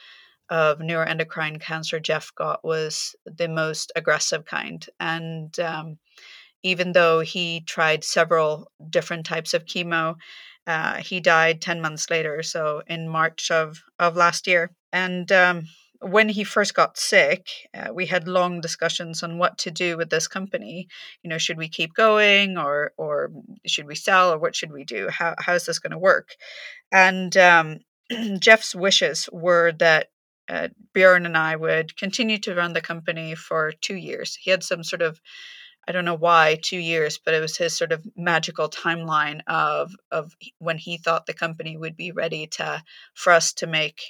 of 0.50 0.80
neuroendocrine 0.80 1.60
cancer 1.62 2.00
Jeff 2.00 2.34
got 2.36 2.64
was 2.64 3.16
the 3.26 3.50
most 3.50 3.92
aggressive 3.96 4.46
kind, 4.46 4.86
and 5.00 5.60
um, 5.60 5.98
even 6.64 6.92
though 6.94 7.20
he 7.22 7.62
tried 7.62 8.04
several 8.04 8.72
different 8.90 9.26
types 9.26 9.54
of 9.54 9.66
chemo, 9.66 10.16
uh, 10.68 10.98
he 10.98 11.20
died 11.20 11.62
ten 11.62 11.82
months 11.82 12.10
later. 12.10 12.44
So 12.44 12.84
in 12.88 13.10
March 13.10 13.52
of 13.52 13.84
of 14.00 14.16
last 14.18 14.48
year, 14.48 14.72
and 14.94 15.32
um, 15.32 15.68
when 16.02 16.30
he 16.30 16.44
first 16.44 16.74
got 16.74 16.98
sick, 16.98 17.48
uh, 17.74 17.94
we 17.94 18.06
had 18.06 18.28
long 18.28 18.62
discussions 18.62 19.24
on 19.24 19.38
what 19.38 19.58
to 19.60 19.72
do 19.72 19.98
with 19.98 20.10
this 20.10 20.28
company. 20.28 20.88
You 21.24 21.30
know, 21.30 21.38
should 21.38 21.58
we 21.58 21.70
keep 21.70 21.94
going, 21.94 22.58
or 22.58 22.94
or 22.98 23.32
should 23.66 23.88
we 23.88 23.96
sell, 23.96 24.34
or 24.34 24.38
what 24.38 24.56
should 24.56 24.72
we 24.72 24.84
do? 24.84 25.10
How 25.10 25.36
how 25.40 25.54
is 25.54 25.66
this 25.66 25.80
going 25.80 25.92
to 25.92 25.98
work? 25.98 26.36
And 26.92 27.36
um, 27.38 27.80
Jeff's 28.40 28.76
wishes 28.76 29.30
were 29.32 29.72
that 29.80 30.10
uh, 30.50 30.70
Bjorn 30.94 31.26
and 31.26 31.38
I 31.38 31.56
would 31.56 31.98
continue 31.98 32.38
to 32.40 32.56
run 32.56 32.74
the 32.74 32.82
company 32.82 33.36
for 33.36 33.72
two 33.82 33.96
years. 33.96 34.36
He 34.36 34.52
had 34.52 34.64
some 34.64 34.84
sort 34.84 35.02
of 35.02 35.20
I 35.88 35.94
don't 35.94 36.06
know 36.06 36.16
why 36.16 36.60
two 36.62 36.78
years, 36.78 37.18
but 37.18 37.34
it 37.34 37.40
was 37.40 37.56
his 37.56 37.78
sort 37.78 37.94
of 37.94 38.06
magical 38.16 38.70
timeline 38.70 39.40
of 39.48 39.94
of 40.12 40.34
when 40.60 40.78
he 40.78 40.98
thought 40.98 41.26
the 41.26 41.34
company 41.34 41.78
would 41.78 41.96
be 41.96 42.12
ready 42.12 42.48
to 42.48 42.84
for 43.14 43.32
us 43.32 43.54
to 43.54 43.68
make 43.68 44.02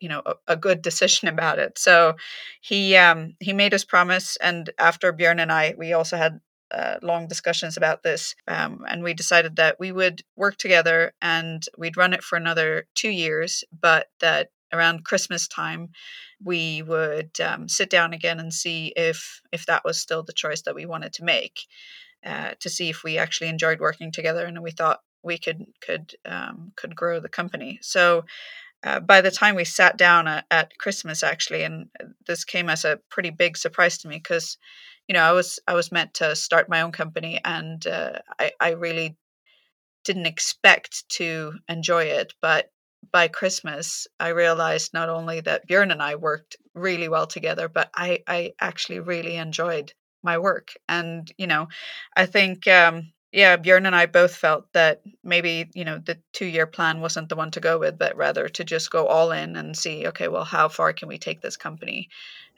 you 0.00 0.08
know 0.08 0.22
a, 0.24 0.34
a, 0.48 0.56
good 0.56 0.82
decision 0.82 1.28
about 1.28 1.58
it. 1.58 1.78
So 1.78 2.16
he 2.60 2.96
um, 2.96 3.34
he 3.40 3.52
made 3.52 3.72
his 3.72 3.84
promise, 3.84 4.36
and 4.36 4.70
after 4.78 5.12
Bjorn 5.12 5.40
and 5.40 5.52
I, 5.52 5.74
we 5.76 5.92
also 5.92 6.16
had 6.16 6.40
uh, 6.70 6.96
long 7.02 7.28
discussions 7.28 7.76
about 7.76 8.02
this, 8.02 8.34
um, 8.46 8.84
and 8.88 9.02
we 9.02 9.14
decided 9.14 9.56
that 9.56 9.80
we 9.80 9.92
would 9.92 10.22
work 10.36 10.56
together 10.56 11.12
and 11.22 11.64
we'd 11.78 11.96
run 11.96 12.12
it 12.12 12.22
for 12.22 12.36
another 12.36 12.86
two 12.94 13.10
years, 13.10 13.64
but 13.80 14.08
that 14.20 14.50
around 14.72 15.04
Christmas 15.04 15.48
time 15.48 15.90
we 16.44 16.82
would 16.82 17.40
um, 17.40 17.68
sit 17.68 17.90
down 17.90 18.12
again 18.12 18.38
and 18.38 18.52
see 18.52 18.92
if 18.96 19.40
if 19.52 19.66
that 19.66 19.84
was 19.84 20.00
still 20.00 20.22
the 20.22 20.32
choice 20.32 20.62
that 20.62 20.74
we 20.74 20.86
wanted 20.86 21.12
to 21.14 21.24
make, 21.24 21.60
uh, 22.24 22.50
to 22.60 22.68
see 22.68 22.90
if 22.90 23.02
we 23.02 23.18
actually 23.18 23.48
enjoyed 23.48 23.80
working 23.80 24.12
together 24.12 24.44
and 24.44 24.62
we 24.62 24.70
thought 24.70 25.00
we 25.22 25.38
could 25.38 25.66
could 25.80 26.14
um, 26.24 26.72
could 26.76 26.94
grow 26.94 27.20
the 27.20 27.28
company. 27.28 27.78
So 27.82 28.24
uh, 28.84 29.00
by 29.00 29.20
the 29.20 29.30
time 29.30 29.54
we 29.54 29.64
sat 29.64 29.96
down 29.96 30.28
at, 30.28 30.44
at, 30.50 30.78
Christmas, 30.78 31.22
actually, 31.22 31.62
and 31.62 31.88
uh, 32.00 32.06
this 32.26 32.44
came 32.44 32.68
as 32.68 32.84
a 32.84 33.00
pretty 33.10 33.30
big 33.30 33.56
surprise 33.56 33.98
to 33.98 34.08
me 34.08 34.16
because, 34.16 34.56
you 35.08 35.14
know, 35.14 35.22
I 35.22 35.32
was 35.32 35.58
I 35.66 35.74
was 35.74 35.92
meant 35.92 36.14
to 36.14 36.36
start 36.36 36.68
my 36.68 36.82
own 36.82 36.92
company, 36.92 37.40
and 37.44 37.84
uh, 37.86 38.20
I 38.38 38.52
I 38.60 38.70
really 38.72 39.16
didn't 40.04 40.26
expect 40.26 41.08
to 41.10 41.54
enjoy 41.68 42.04
it, 42.04 42.34
but 42.40 42.70
by 43.12 43.28
Christmas, 43.28 44.06
I 44.20 44.28
realized 44.28 44.94
not 44.94 45.08
only 45.08 45.40
that 45.40 45.66
Bjorn 45.66 45.90
and 45.90 46.02
I 46.02 46.16
worked 46.16 46.56
really 46.74 47.08
well 47.08 47.26
together, 47.26 47.68
but 47.68 47.90
I 47.94 48.22
I 48.26 48.52
actually 48.60 49.00
really 49.00 49.36
enjoyed 49.36 49.92
my 50.22 50.38
work, 50.38 50.72
and 50.88 51.30
you 51.38 51.46
know, 51.46 51.68
I 52.16 52.26
think 52.26 52.66
um, 52.68 53.12
yeah, 53.32 53.56
Bjorn 53.56 53.86
and 53.86 53.94
I 53.94 54.06
both 54.06 54.34
felt 54.36 54.72
that 54.72 55.02
maybe, 55.22 55.70
you 55.74 55.84
know, 55.84 55.98
the 55.98 56.18
two 56.32 56.46
year 56.46 56.66
plan 56.66 57.00
wasn't 57.00 57.28
the 57.28 57.36
one 57.36 57.50
to 57.52 57.60
go 57.60 57.78
with, 57.78 57.98
but 57.98 58.16
rather 58.16 58.48
to 58.48 58.64
just 58.64 58.90
go 58.90 59.06
all 59.06 59.32
in 59.32 59.56
and 59.56 59.76
see, 59.76 60.06
okay, 60.08 60.28
well, 60.28 60.44
how 60.44 60.68
far 60.68 60.92
can 60.94 61.08
we 61.08 61.18
take 61.18 61.40
this 61.42 61.56
company? 61.56 62.08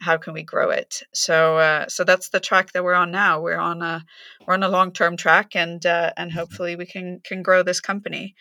How 0.01 0.17
can 0.17 0.33
we 0.33 0.43
grow 0.43 0.71
it? 0.71 1.03
So, 1.13 1.59
uh, 1.59 1.87
so 1.89 2.05
that's 2.05 2.31
the 2.31 2.41
track 2.41 2.73
that 2.73 2.85
we're 2.85 2.95
on 2.95 3.11
now. 3.11 3.41
We're 3.41 3.59
on 3.59 3.83
a, 3.83 4.05
we're 4.47 4.55
on 4.55 4.63
a 4.63 4.69
long 4.69 4.93
term 4.93 5.17
track 5.17 5.55
and, 5.55 5.85
uh, 5.85 6.13
and 6.17 6.33
hopefully 6.33 6.77
we 6.77 6.87
can, 6.87 7.21
can 7.23 7.43
grow 7.43 7.63
this 7.63 7.81
company. 7.81 8.35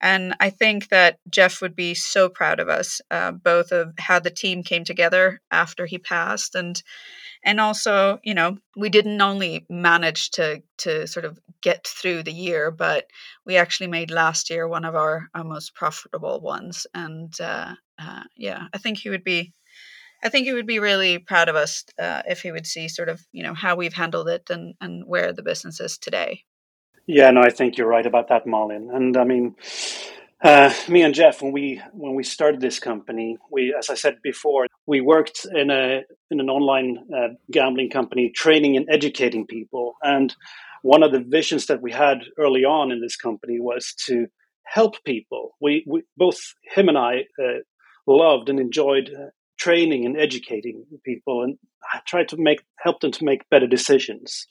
And 0.00 0.34
I 0.38 0.50
think 0.50 0.88
that 0.88 1.18
Jeff 1.30 1.62
would 1.62 1.74
be 1.74 1.94
so 1.94 2.28
proud 2.28 2.60
of 2.60 2.68
us, 2.68 3.00
uh, 3.10 3.32
both 3.32 3.72
of 3.72 3.94
how 3.98 4.18
the 4.18 4.30
team 4.30 4.62
came 4.62 4.84
together 4.84 5.40
after 5.50 5.86
he 5.86 5.98
passed, 5.98 6.54
and 6.54 6.82
and 7.42 7.60
also, 7.60 8.18
you 8.22 8.34
know, 8.34 8.58
we 8.76 8.88
didn't 8.90 9.20
only 9.20 9.66
manage 9.70 10.30
to 10.32 10.62
to 10.78 11.06
sort 11.06 11.24
of 11.24 11.38
get 11.62 11.86
through 11.86 12.22
the 12.22 12.32
year, 12.32 12.70
but 12.70 13.06
we 13.46 13.56
actually 13.56 13.86
made 13.86 14.10
last 14.10 14.50
year 14.50 14.68
one 14.68 14.84
of 14.84 14.94
our, 14.94 15.28
our 15.34 15.44
most 15.44 15.74
profitable 15.74 16.40
ones. 16.40 16.86
And 16.94 17.32
uh, 17.40 17.74
uh, 17.98 18.24
yeah, 18.36 18.66
I 18.74 18.78
think 18.78 18.98
he 18.98 19.10
would 19.10 19.24
be 19.24 19.52
I 20.24 20.30
think 20.30 20.46
he 20.46 20.54
would 20.54 20.66
be 20.66 20.78
really 20.78 21.18
proud 21.18 21.48
of 21.48 21.56
us 21.56 21.84
uh, 22.00 22.22
if 22.26 22.40
he 22.40 22.50
would 22.50 22.66
see 22.66 22.88
sort 22.88 23.08
of 23.08 23.24
you 23.32 23.42
know 23.42 23.54
how 23.54 23.76
we've 23.76 23.92
handled 23.92 24.28
it 24.28 24.48
and 24.50 24.74
and 24.80 25.06
where 25.06 25.32
the 25.32 25.42
business 25.42 25.80
is 25.80 25.98
today. 25.98 26.44
Yeah, 27.06 27.30
no, 27.30 27.42
I 27.42 27.50
think 27.50 27.76
you're 27.76 27.86
right 27.86 28.06
about 28.06 28.28
that, 28.28 28.46
Malin. 28.46 28.88
And 28.90 29.16
I 29.18 29.24
mean, 29.24 29.56
uh, 30.42 30.72
me 30.88 31.02
and 31.02 31.14
Jeff, 31.14 31.42
when 31.42 31.52
we 31.52 31.80
when 31.92 32.14
we 32.14 32.22
started 32.22 32.60
this 32.60 32.78
company, 32.78 33.36
we, 33.50 33.74
as 33.78 33.90
I 33.90 33.94
said 33.94 34.16
before, 34.22 34.66
we 34.86 35.00
worked 35.00 35.46
in 35.54 35.70
a 35.70 36.02
in 36.30 36.40
an 36.40 36.48
online 36.48 36.98
uh, 37.14 37.28
gambling 37.50 37.90
company, 37.90 38.30
training 38.30 38.76
and 38.76 38.86
educating 38.90 39.46
people. 39.46 39.94
And 40.02 40.34
one 40.82 41.02
of 41.02 41.12
the 41.12 41.20
visions 41.20 41.66
that 41.66 41.80
we 41.80 41.92
had 41.92 42.24
early 42.38 42.64
on 42.64 42.92
in 42.92 43.00
this 43.00 43.16
company 43.16 43.58
was 43.58 43.94
to 44.06 44.26
help 44.64 45.02
people. 45.04 45.56
We, 45.60 45.84
we 45.86 46.02
both 46.16 46.40
him 46.74 46.88
and 46.88 46.98
I 46.98 47.24
uh, 47.42 47.60
loved 48.06 48.50
and 48.50 48.60
enjoyed 48.60 49.10
uh, 49.10 49.30
training 49.64 50.06
and 50.06 50.16
educating 50.26 50.78
people, 51.10 51.36
and 51.44 51.58
tried 52.06 52.28
to 52.28 52.36
make 52.48 52.60
help 52.86 52.96
them 53.00 53.12
to 53.12 53.24
make 53.24 53.50
better 53.52 53.68
decisions. 53.76 54.46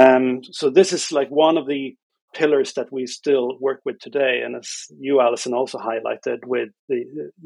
Um, 0.00 0.24
so 0.58 0.70
this 0.70 0.92
is 0.92 1.12
like 1.18 1.30
one 1.46 1.58
of 1.58 1.66
the 1.66 1.96
pillars 2.34 2.70
that 2.74 2.92
we 2.92 3.06
still 3.06 3.46
work 3.66 3.80
with 3.84 3.98
today. 3.98 4.42
And 4.44 4.56
as 4.60 4.68
you, 5.06 5.20
Alison, 5.20 5.54
also 5.54 5.78
highlighted 5.78 6.38
with 6.46 6.70
the, 6.88 6.98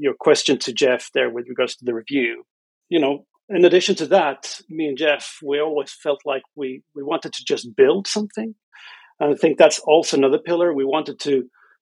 your 0.04 0.14
question 0.26 0.58
to 0.58 0.72
Jeff 0.72 1.10
there 1.14 1.30
with 1.30 1.48
regards 1.48 1.74
to 1.76 1.84
the 1.84 1.94
review, 1.94 2.44
you 2.88 3.00
know, 3.00 3.24
in 3.48 3.64
addition 3.64 3.94
to 3.96 4.06
that, 4.08 4.40
me 4.68 4.84
and 4.88 4.98
Jeff, 4.98 5.38
we 5.42 5.60
always 5.60 5.92
felt 6.04 6.20
like 6.24 6.42
we, 6.54 6.82
we 6.94 7.02
wanted 7.02 7.32
to 7.34 7.44
just 7.44 7.74
build 7.76 8.06
something. 8.06 8.54
And 9.20 9.34
I 9.34 9.36
think 9.36 9.58
that's 9.58 9.80
also 9.80 10.16
another 10.16 10.38
pillar. 10.38 10.72
We 10.72 10.84
wanted 10.84 11.18
to 11.20 11.34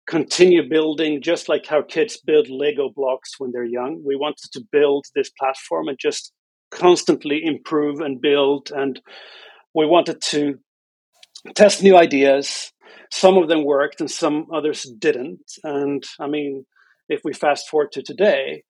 continue 0.09 0.69
building 0.69 1.21
just 1.23 1.49
like 1.49 1.67
how 1.67 1.83
kids 1.83 2.17
build 2.17 2.49
Lego 2.49 2.89
blocks 2.89 3.39
when 3.39 3.53
they're 3.53 3.65
young. 3.65 4.03
We 4.05 4.17
wanted 4.17 4.51
to 4.53 4.63
build 4.73 5.05
this 5.15 5.31
platform 5.39 5.89
and 5.89 5.99
just 5.99 6.33
constantly 6.71 7.43
improve 7.45 8.01
and 8.01 8.21
build. 8.21 8.71
And 8.75 9.01
we 9.75 9.87
wanted 9.87 10.21
to 10.23 10.59
test 11.55 11.83
new 11.83 11.97
ideas. 11.97 12.73
Some 13.13 13.37
of 13.37 13.49
them 13.49 13.65
worked 13.65 14.01
and 14.01 14.11
some 14.11 14.47
others 14.53 14.91
didn't. 14.99 15.53
And 15.63 16.03
I 16.19 16.27
mean, 16.27 16.65
if 17.09 17.21
we 17.23 17.33
fast 17.33 17.69
forward 17.69 17.93
to 17.93 18.03
today, 18.03 18.65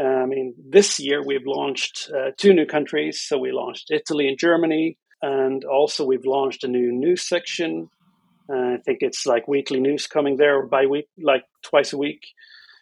uh, 0.00 0.06
I 0.06 0.26
mean, 0.26 0.54
this 0.68 0.98
year 0.98 1.22
we've 1.24 1.46
launched 1.46 2.10
uh, 2.16 2.30
two 2.36 2.52
new 2.52 2.66
countries. 2.66 3.20
So 3.20 3.38
we 3.38 3.52
launched 3.52 3.90
Italy 3.90 4.26
and 4.26 4.38
Germany, 4.38 4.96
and 5.22 5.64
also 5.64 6.04
we've 6.04 6.24
launched 6.24 6.64
a 6.64 6.68
new 6.68 6.90
news 6.92 7.28
section. 7.28 7.88
Uh, 8.48 8.74
I 8.74 8.78
think 8.84 8.98
it's 9.00 9.26
like 9.26 9.48
weekly 9.48 9.80
news 9.80 10.06
coming 10.06 10.36
there, 10.36 10.66
by 10.66 10.86
week, 10.86 11.08
like 11.18 11.44
twice 11.62 11.92
a 11.92 11.98
week. 11.98 12.20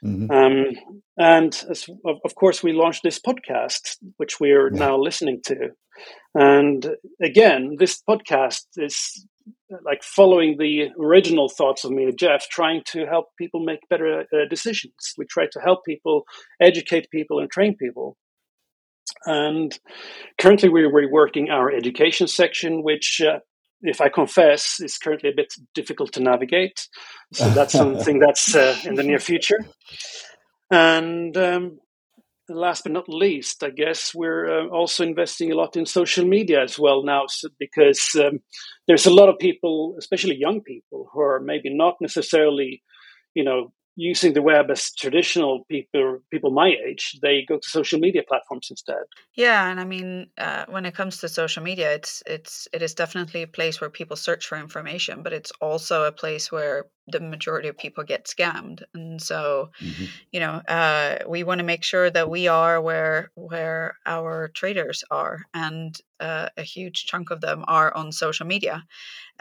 Mm-hmm. 0.05 0.31
Um, 0.31 1.01
and 1.17 1.65
as, 1.71 1.87
of, 2.05 2.17
of, 2.25 2.35
course, 2.35 2.63
we 2.63 2.73
launched 2.73 3.05
this 3.05 3.21
podcast, 3.21 3.99
which 4.17 4.41
we 4.41 4.51
are 4.51 4.73
yeah. 4.73 4.79
now 4.79 4.97
listening 4.97 5.41
to. 5.47 5.71
And 6.35 6.97
again, 7.23 7.77
this 7.79 8.03
podcast 8.09 8.65
is 8.77 9.27
like 9.85 10.03
following 10.03 10.57
the 10.59 10.89
original 11.01 11.49
thoughts 11.49 11.85
of 11.85 11.93
me 11.93 12.05
and 12.05 12.19
Jeff, 12.19 12.49
trying 12.49 12.83
to 12.87 13.07
help 13.07 13.27
people 13.39 13.61
make 13.61 13.89
better 13.89 14.21
uh, 14.21 14.49
decisions. 14.51 15.15
We 15.17 15.25
try 15.27 15.47
to 15.53 15.61
help 15.61 15.85
people, 15.85 16.25
educate 16.61 17.11
people, 17.11 17.39
and 17.39 17.51
train 17.51 17.77
people. 17.77 18.17
And 19.25 19.79
currently, 20.41 20.69
we're 20.69 20.91
reworking 20.91 21.51
our 21.51 21.71
education 21.71 22.27
section, 22.27 22.83
which 22.83 23.21
uh, 23.21 23.39
if 23.83 24.01
I 24.01 24.09
confess, 24.09 24.77
it's 24.81 24.99
currently 24.99 25.31
a 25.31 25.35
bit 25.35 25.53
difficult 25.75 26.13
to 26.13 26.23
navigate. 26.23 26.89
So 27.33 27.49
that's 27.51 27.73
something 27.73 28.19
that's 28.19 28.55
uh, 28.55 28.77
in 28.85 28.95
the 28.95 29.03
near 29.03 29.19
future. 29.19 29.59
And 30.71 31.37
um, 31.37 31.79
last 32.49 32.85
but 32.85 32.93
not 32.93 33.09
least, 33.09 33.63
I 33.63 33.71
guess 33.71 34.15
we're 34.15 34.61
uh, 34.61 34.69
also 34.69 35.05
investing 35.05 35.53
a 35.53 35.57
lot 35.57 35.77
in 35.77 35.87
social 35.87 36.27
media 36.27 36.63
as 36.63 36.79
well 36.79 37.03
now, 37.05 37.25
so, 37.29 37.49
because 37.59 38.01
um, 38.17 38.41
there's 38.87 39.07
a 39.07 39.15
lot 39.15 39.29
of 39.29 39.39
people, 39.39 39.97
especially 39.99 40.37
young 40.37 40.63
people, 40.63 41.09
who 41.13 41.21
are 41.21 41.41
maybe 41.41 41.75
not 41.75 41.97
necessarily, 42.01 42.83
you 43.35 43.45
know, 43.45 43.73
using 43.97 44.33
the 44.33 44.43
web 44.43 44.71
as 44.71 44.93
traditional 44.93 45.65
people 45.65 46.19
people 46.31 46.51
my 46.51 46.75
age 46.87 47.19
they 47.23 47.45
go 47.47 47.59
to 47.59 47.69
social 47.69 47.99
media 47.99 48.23
platforms 48.27 48.69
instead. 48.71 49.05
Yeah 49.35 49.71
and 49.71 49.81
i 49.81 49.85
mean 49.85 50.29
uh, 50.39 50.65
when 50.69 50.87
it 50.87 50.95
comes 50.95 51.19
to 51.19 51.29
social 51.29 51.63
media 51.63 51.93
it's 51.93 52.23
it's 52.27 52.69
it 52.73 52.83
is 52.83 52.95
definitely 52.95 53.43
a 53.43 53.47
place 53.47 53.81
where 53.81 53.91
people 53.91 54.17
search 54.17 54.47
for 54.47 54.59
information 54.59 55.23
but 55.23 55.33
it's 55.33 55.53
also 55.61 56.05
a 56.05 56.13
place 56.13 56.51
where 56.51 56.87
the 57.09 57.21
majority 57.21 57.69
of 57.69 57.77
people 57.77 58.05
get 58.05 58.27
scammed. 58.27 58.83
And 58.95 59.21
so 59.21 59.71
mm-hmm. 59.81 60.05
you 60.31 60.41
know 60.41 60.63
uh, 60.69 61.19
we 61.29 61.43
want 61.43 61.59
to 61.59 61.65
make 61.65 61.83
sure 61.83 62.11
that 62.11 62.31
we 62.31 62.49
are 62.49 62.81
where 62.81 63.31
where 63.35 63.97
our 64.07 64.49
traders 64.49 65.05
are 65.11 65.43
and 65.53 65.99
uh, 66.21 66.49
a 66.57 66.63
huge 66.63 67.07
chunk 67.07 67.31
of 67.31 67.41
them 67.41 67.65
are 67.67 67.95
on 67.95 68.13
social 68.13 68.47
media 68.47 68.85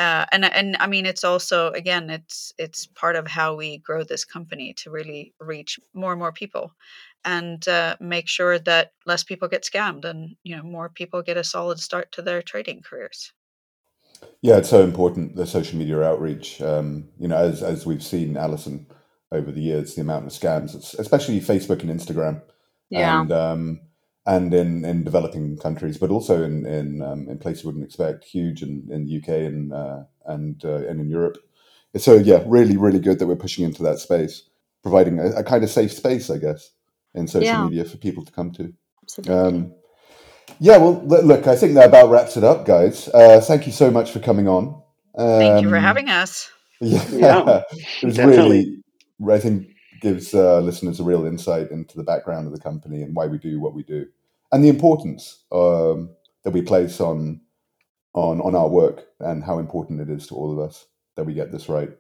uh, 0.02 0.26
and 0.32 0.46
and 0.46 0.76
i 0.80 0.88
mean 0.88 1.06
it's 1.06 1.24
also 1.24 1.70
again 1.72 2.10
it's 2.10 2.54
it's 2.58 2.88
part 2.88 3.16
of 3.16 3.28
how 3.28 3.56
we 3.56 3.78
grow 3.80 4.04
this 4.04 4.26
company 4.26 4.74
to 4.74 4.90
really 4.90 5.34
reach 5.40 5.80
more 5.94 6.12
and 6.12 6.20
more 6.20 6.32
people 6.32 6.72
and 7.24 7.68
uh, 7.68 7.96
make 8.00 8.28
sure 8.28 8.58
that 8.58 8.94
less 9.06 9.24
people 9.24 9.48
get 9.48 9.64
scammed 9.64 10.06
and 10.06 10.36
you 10.44 10.56
know 10.56 10.64
more 10.64 10.90
people 10.90 11.22
get 11.22 11.38
a 11.38 11.44
solid 11.44 11.80
start 11.80 12.12
to 12.12 12.22
their 12.22 12.42
trading 12.42 12.82
careers 12.82 13.34
yeah, 14.42 14.58
it's 14.58 14.70
so 14.70 14.84
important 14.84 15.36
the 15.36 15.46
social 15.46 15.78
media 15.78 16.02
outreach. 16.02 16.62
Um, 16.62 17.10
you 17.20 17.28
know, 17.28 17.38
as 17.38 17.64
as 17.64 17.86
we've 17.86 18.04
seen, 18.04 18.38
Alison, 18.38 18.88
over 19.32 19.52
the 19.52 19.62
years, 19.62 19.96
the 19.96 20.02
amount 20.02 20.26
of 20.26 20.32
scams, 20.32 20.76
especially 21.00 21.40
Facebook 21.40 21.82
and 21.82 21.90
Instagram, 21.90 22.42
yeah, 22.90 23.22
and 23.22 23.32
um, 23.32 23.80
and 24.26 24.54
in, 24.54 24.86
in 24.86 25.04
developing 25.04 25.58
countries, 25.58 25.98
but 25.98 26.12
also 26.12 26.44
in 26.44 26.66
in, 26.66 27.02
um, 27.02 27.28
in 27.30 27.38
places 27.38 27.64
you 27.64 27.70
wouldn't 27.70 27.86
expect, 27.86 28.24
huge 28.24 28.62
in, 28.62 28.88
in 28.92 29.06
the 29.06 29.18
UK 29.18 29.30
and 29.30 29.74
uh, 29.74 30.04
and 30.26 30.64
uh, 30.64 30.88
and 30.88 31.00
in 31.00 31.10
Europe. 31.10 31.38
So 31.98 32.16
yeah, 32.16 32.44
really, 32.46 32.78
really 32.78 33.00
good 33.00 33.20
that 33.20 33.28
we're 33.28 33.36
pushing 33.36 33.66
into 33.66 33.84
that 33.84 34.00
space, 34.00 34.44
providing 34.82 35.20
a, 35.20 35.32
a 35.32 35.44
kind 35.44 35.64
of 35.64 35.70
safe 35.70 35.92
space, 35.92 36.30
I 36.30 36.38
guess, 36.38 36.72
in 37.14 37.28
social 37.28 37.48
yeah. 37.48 37.64
media 37.66 37.86
for 37.86 37.98
people 37.98 38.24
to 38.24 38.32
come 38.32 38.52
to. 38.54 38.74
Absolutely. 39.04 39.34
Um, 39.34 39.74
yeah, 40.60 40.78
well, 40.78 41.04
look, 41.06 41.48
I 41.48 41.56
think 41.56 41.74
that 41.74 41.88
about 41.88 42.10
wraps 42.10 42.38
it 42.38 42.44
up, 42.44 42.66
guys. 42.66 43.08
Uh, 43.10 43.42
thank 43.42 43.66
you 43.66 43.72
so 43.72 43.90
much 43.90 44.12
for 44.12 44.20
coming 44.20 44.48
on. 44.48 44.82
Um, 45.18 45.40
thank 45.40 45.64
you 45.64 45.70
for 45.70 45.78
um, 45.78 45.84
having 45.84 46.10
us. 46.10 46.50
Yeah, 46.84 47.06
yeah 47.12 47.62
it 48.02 48.06
was 48.06 48.16
definitely. 48.16 48.82
really, 49.20 49.38
I 49.38 49.40
think, 49.40 49.68
gives 50.02 50.34
uh, 50.34 50.60
listeners 50.60 51.00
a 51.00 51.04
real 51.04 51.26
insight 51.26 51.72
into 51.72 51.96
the 51.96 52.04
background 52.04 52.48
of 52.48 52.54
the 52.54 52.60
company 52.60 53.02
and 53.02 53.16
why 53.16 53.28
we 53.28 53.38
do 53.38 53.60
what 53.60 53.74
we 53.74 53.84
do, 53.84 54.08
and 54.52 54.64
the 54.64 54.70
importance 54.70 55.44
um, 55.52 56.10
that 56.44 56.52
we 56.52 56.62
place 56.62 57.00
on 57.00 57.42
on 58.14 58.42
on 58.42 58.56
our 58.56 58.68
work 58.68 59.06
and 59.20 59.44
how 59.44 59.60
important 59.60 60.02
it 60.02 60.10
is 60.10 60.28
to 60.28 60.36
all 60.36 60.52
of 60.52 60.60
us 60.60 60.88
that 61.16 61.24
we 61.24 61.34
get 61.34 61.52
this 61.52 61.70
right. 61.70 61.92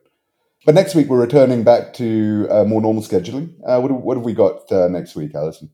But 0.65 0.75
next 0.75 0.93
week 0.93 1.07
we're 1.07 1.21
returning 1.21 1.63
back 1.63 1.93
to 1.93 2.47
uh, 2.51 2.63
more 2.65 2.81
normal 2.81 3.01
scheduling. 3.01 3.53
Uh, 3.65 3.79
what, 3.79 3.91
what, 3.91 4.17
have 4.17 4.25
we 4.25 4.33
got 4.33 4.71
uh, 4.71 4.87
next 4.89 5.15
week, 5.15 5.33
Alison? 5.33 5.71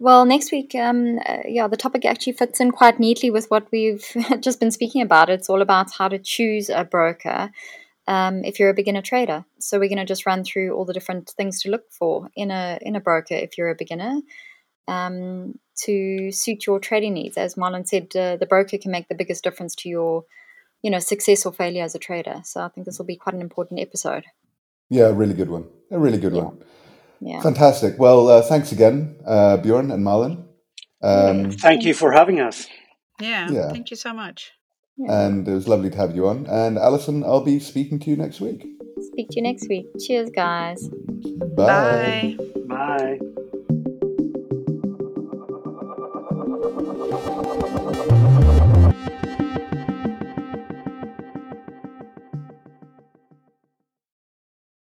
Well, 0.00 0.24
next 0.24 0.50
week, 0.50 0.74
um, 0.74 1.18
uh, 1.26 1.38
yeah, 1.44 1.68
the 1.68 1.76
topic 1.76 2.04
actually 2.04 2.32
fits 2.32 2.60
in 2.60 2.72
quite 2.72 2.98
neatly 2.98 3.30
with 3.30 3.48
what 3.48 3.70
we've 3.70 4.04
just 4.40 4.58
been 4.58 4.70
speaking 4.70 5.02
about. 5.02 5.30
It's 5.30 5.48
all 5.48 5.62
about 5.62 5.92
how 5.92 6.08
to 6.08 6.18
choose 6.18 6.68
a 6.68 6.84
broker 6.84 7.50
um, 8.08 8.42
if 8.42 8.58
you're 8.58 8.70
a 8.70 8.74
beginner 8.74 9.02
trader. 9.02 9.44
So 9.60 9.78
we're 9.78 9.90
going 9.90 9.98
to 9.98 10.04
just 10.06 10.26
run 10.26 10.42
through 10.42 10.74
all 10.74 10.86
the 10.86 10.94
different 10.94 11.28
things 11.36 11.60
to 11.62 11.70
look 11.70 11.92
for 11.92 12.28
in 12.34 12.50
a 12.50 12.78
in 12.80 12.96
a 12.96 13.00
broker 13.00 13.34
if 13.34 13.56
you're 13.56 13.68
a 13.68 13.76
beginner 13.76 14.20
um, 14.88 15.58
to 15.84 16.32
suit 16.32 16.66
your 16.66 16.80
trading 16.80 17.14
needs. 17.14 17.36
As 17.36 17.56
Malin 17.56 17.84
said, 17.84 18.16
uh, 18.16 18.36
the 18.36 18.46
broker 18.46 18.78
can 18.78 18.90
make 18.90 19.08
the 19.08 19.14
biggest 19.14 19.44
difference 19.44 19.74
to 19.76 19.88
your 19.90 20.24
you 20.82 20.90
know 20.90 20.98
success 20.98 21.44
or 21.44 21.52
failure 21.52 21.84
as 21.84 21.94
a 21.94 21.98
trader. 21.98 22.40
So 22.44 22.62
I 22.62 22.68
think 22.68 22.86
this 22.86 22.98
will 22.98 23.06
be 23.06 23.16
quite 23.16 23.34
an 23.34 23.42
important 23.42 23.78
episode. 23.78 24.24
Yeah, 24.88 25.08
a 25.08 25.12
really 25.12 25.34
good 25.34 25.50
one. 25.50 25.68
A 25.90 25.98
really 25.98 26.18
good 26.18 26.34
yeah. 26.34 26.44
one. 26.44 26.64
Yeah. 27.20 27.42
Fantastic. 27.42 27.98
Well, 27.98 28.28
uh, 28.28 28.42
thanks 28.42 28.72
again, 28.72 29.16
uh, 29.26 29.58
Bjorn 29.58 29.90
and 29.90 30.02
Malin. 30.02 30.44
Um, 31.02 31.50
Thank 31.50 31.84
you 31.84 31.92
for 31.92 32.12
having 32.12 32.40
us. 32.40 32.66
Yeah, 33.20 33.50
yeah. 33.50 33.68
Thank 33.70 33.90
you 33.90 33.96
so 33.96 34.14
much. 34.14 34.52
Yeah. 34.98 35.26
And 35.26 35.46
it 35.46 35.52
was 35.52 35.68
lovely 35.68 35.90
to 35.90 35.96
have 35.96 36.14
you 36.16 36.26
on. 36.26 36.46
And 36.46 36.76
Alison, 36.76 37.22
I'll 37.22 37.44
be 37.44 37.60
speaking 37.60 37.98
to 38.00 38.10
you 38.10 38.16
next 38.16 38.40
week. 38.40 38.66
Speak 39.12 39.28
to 39.30 39.36
you 39.36 39.42
next 39.42 39.68
week. 39.68 39.86
Cheers, 40.00 40.30
guys. 40.30 40.88
Bye. 41.56 42.36
Bye. 42.36 43.18
Bye. 43.18 43.44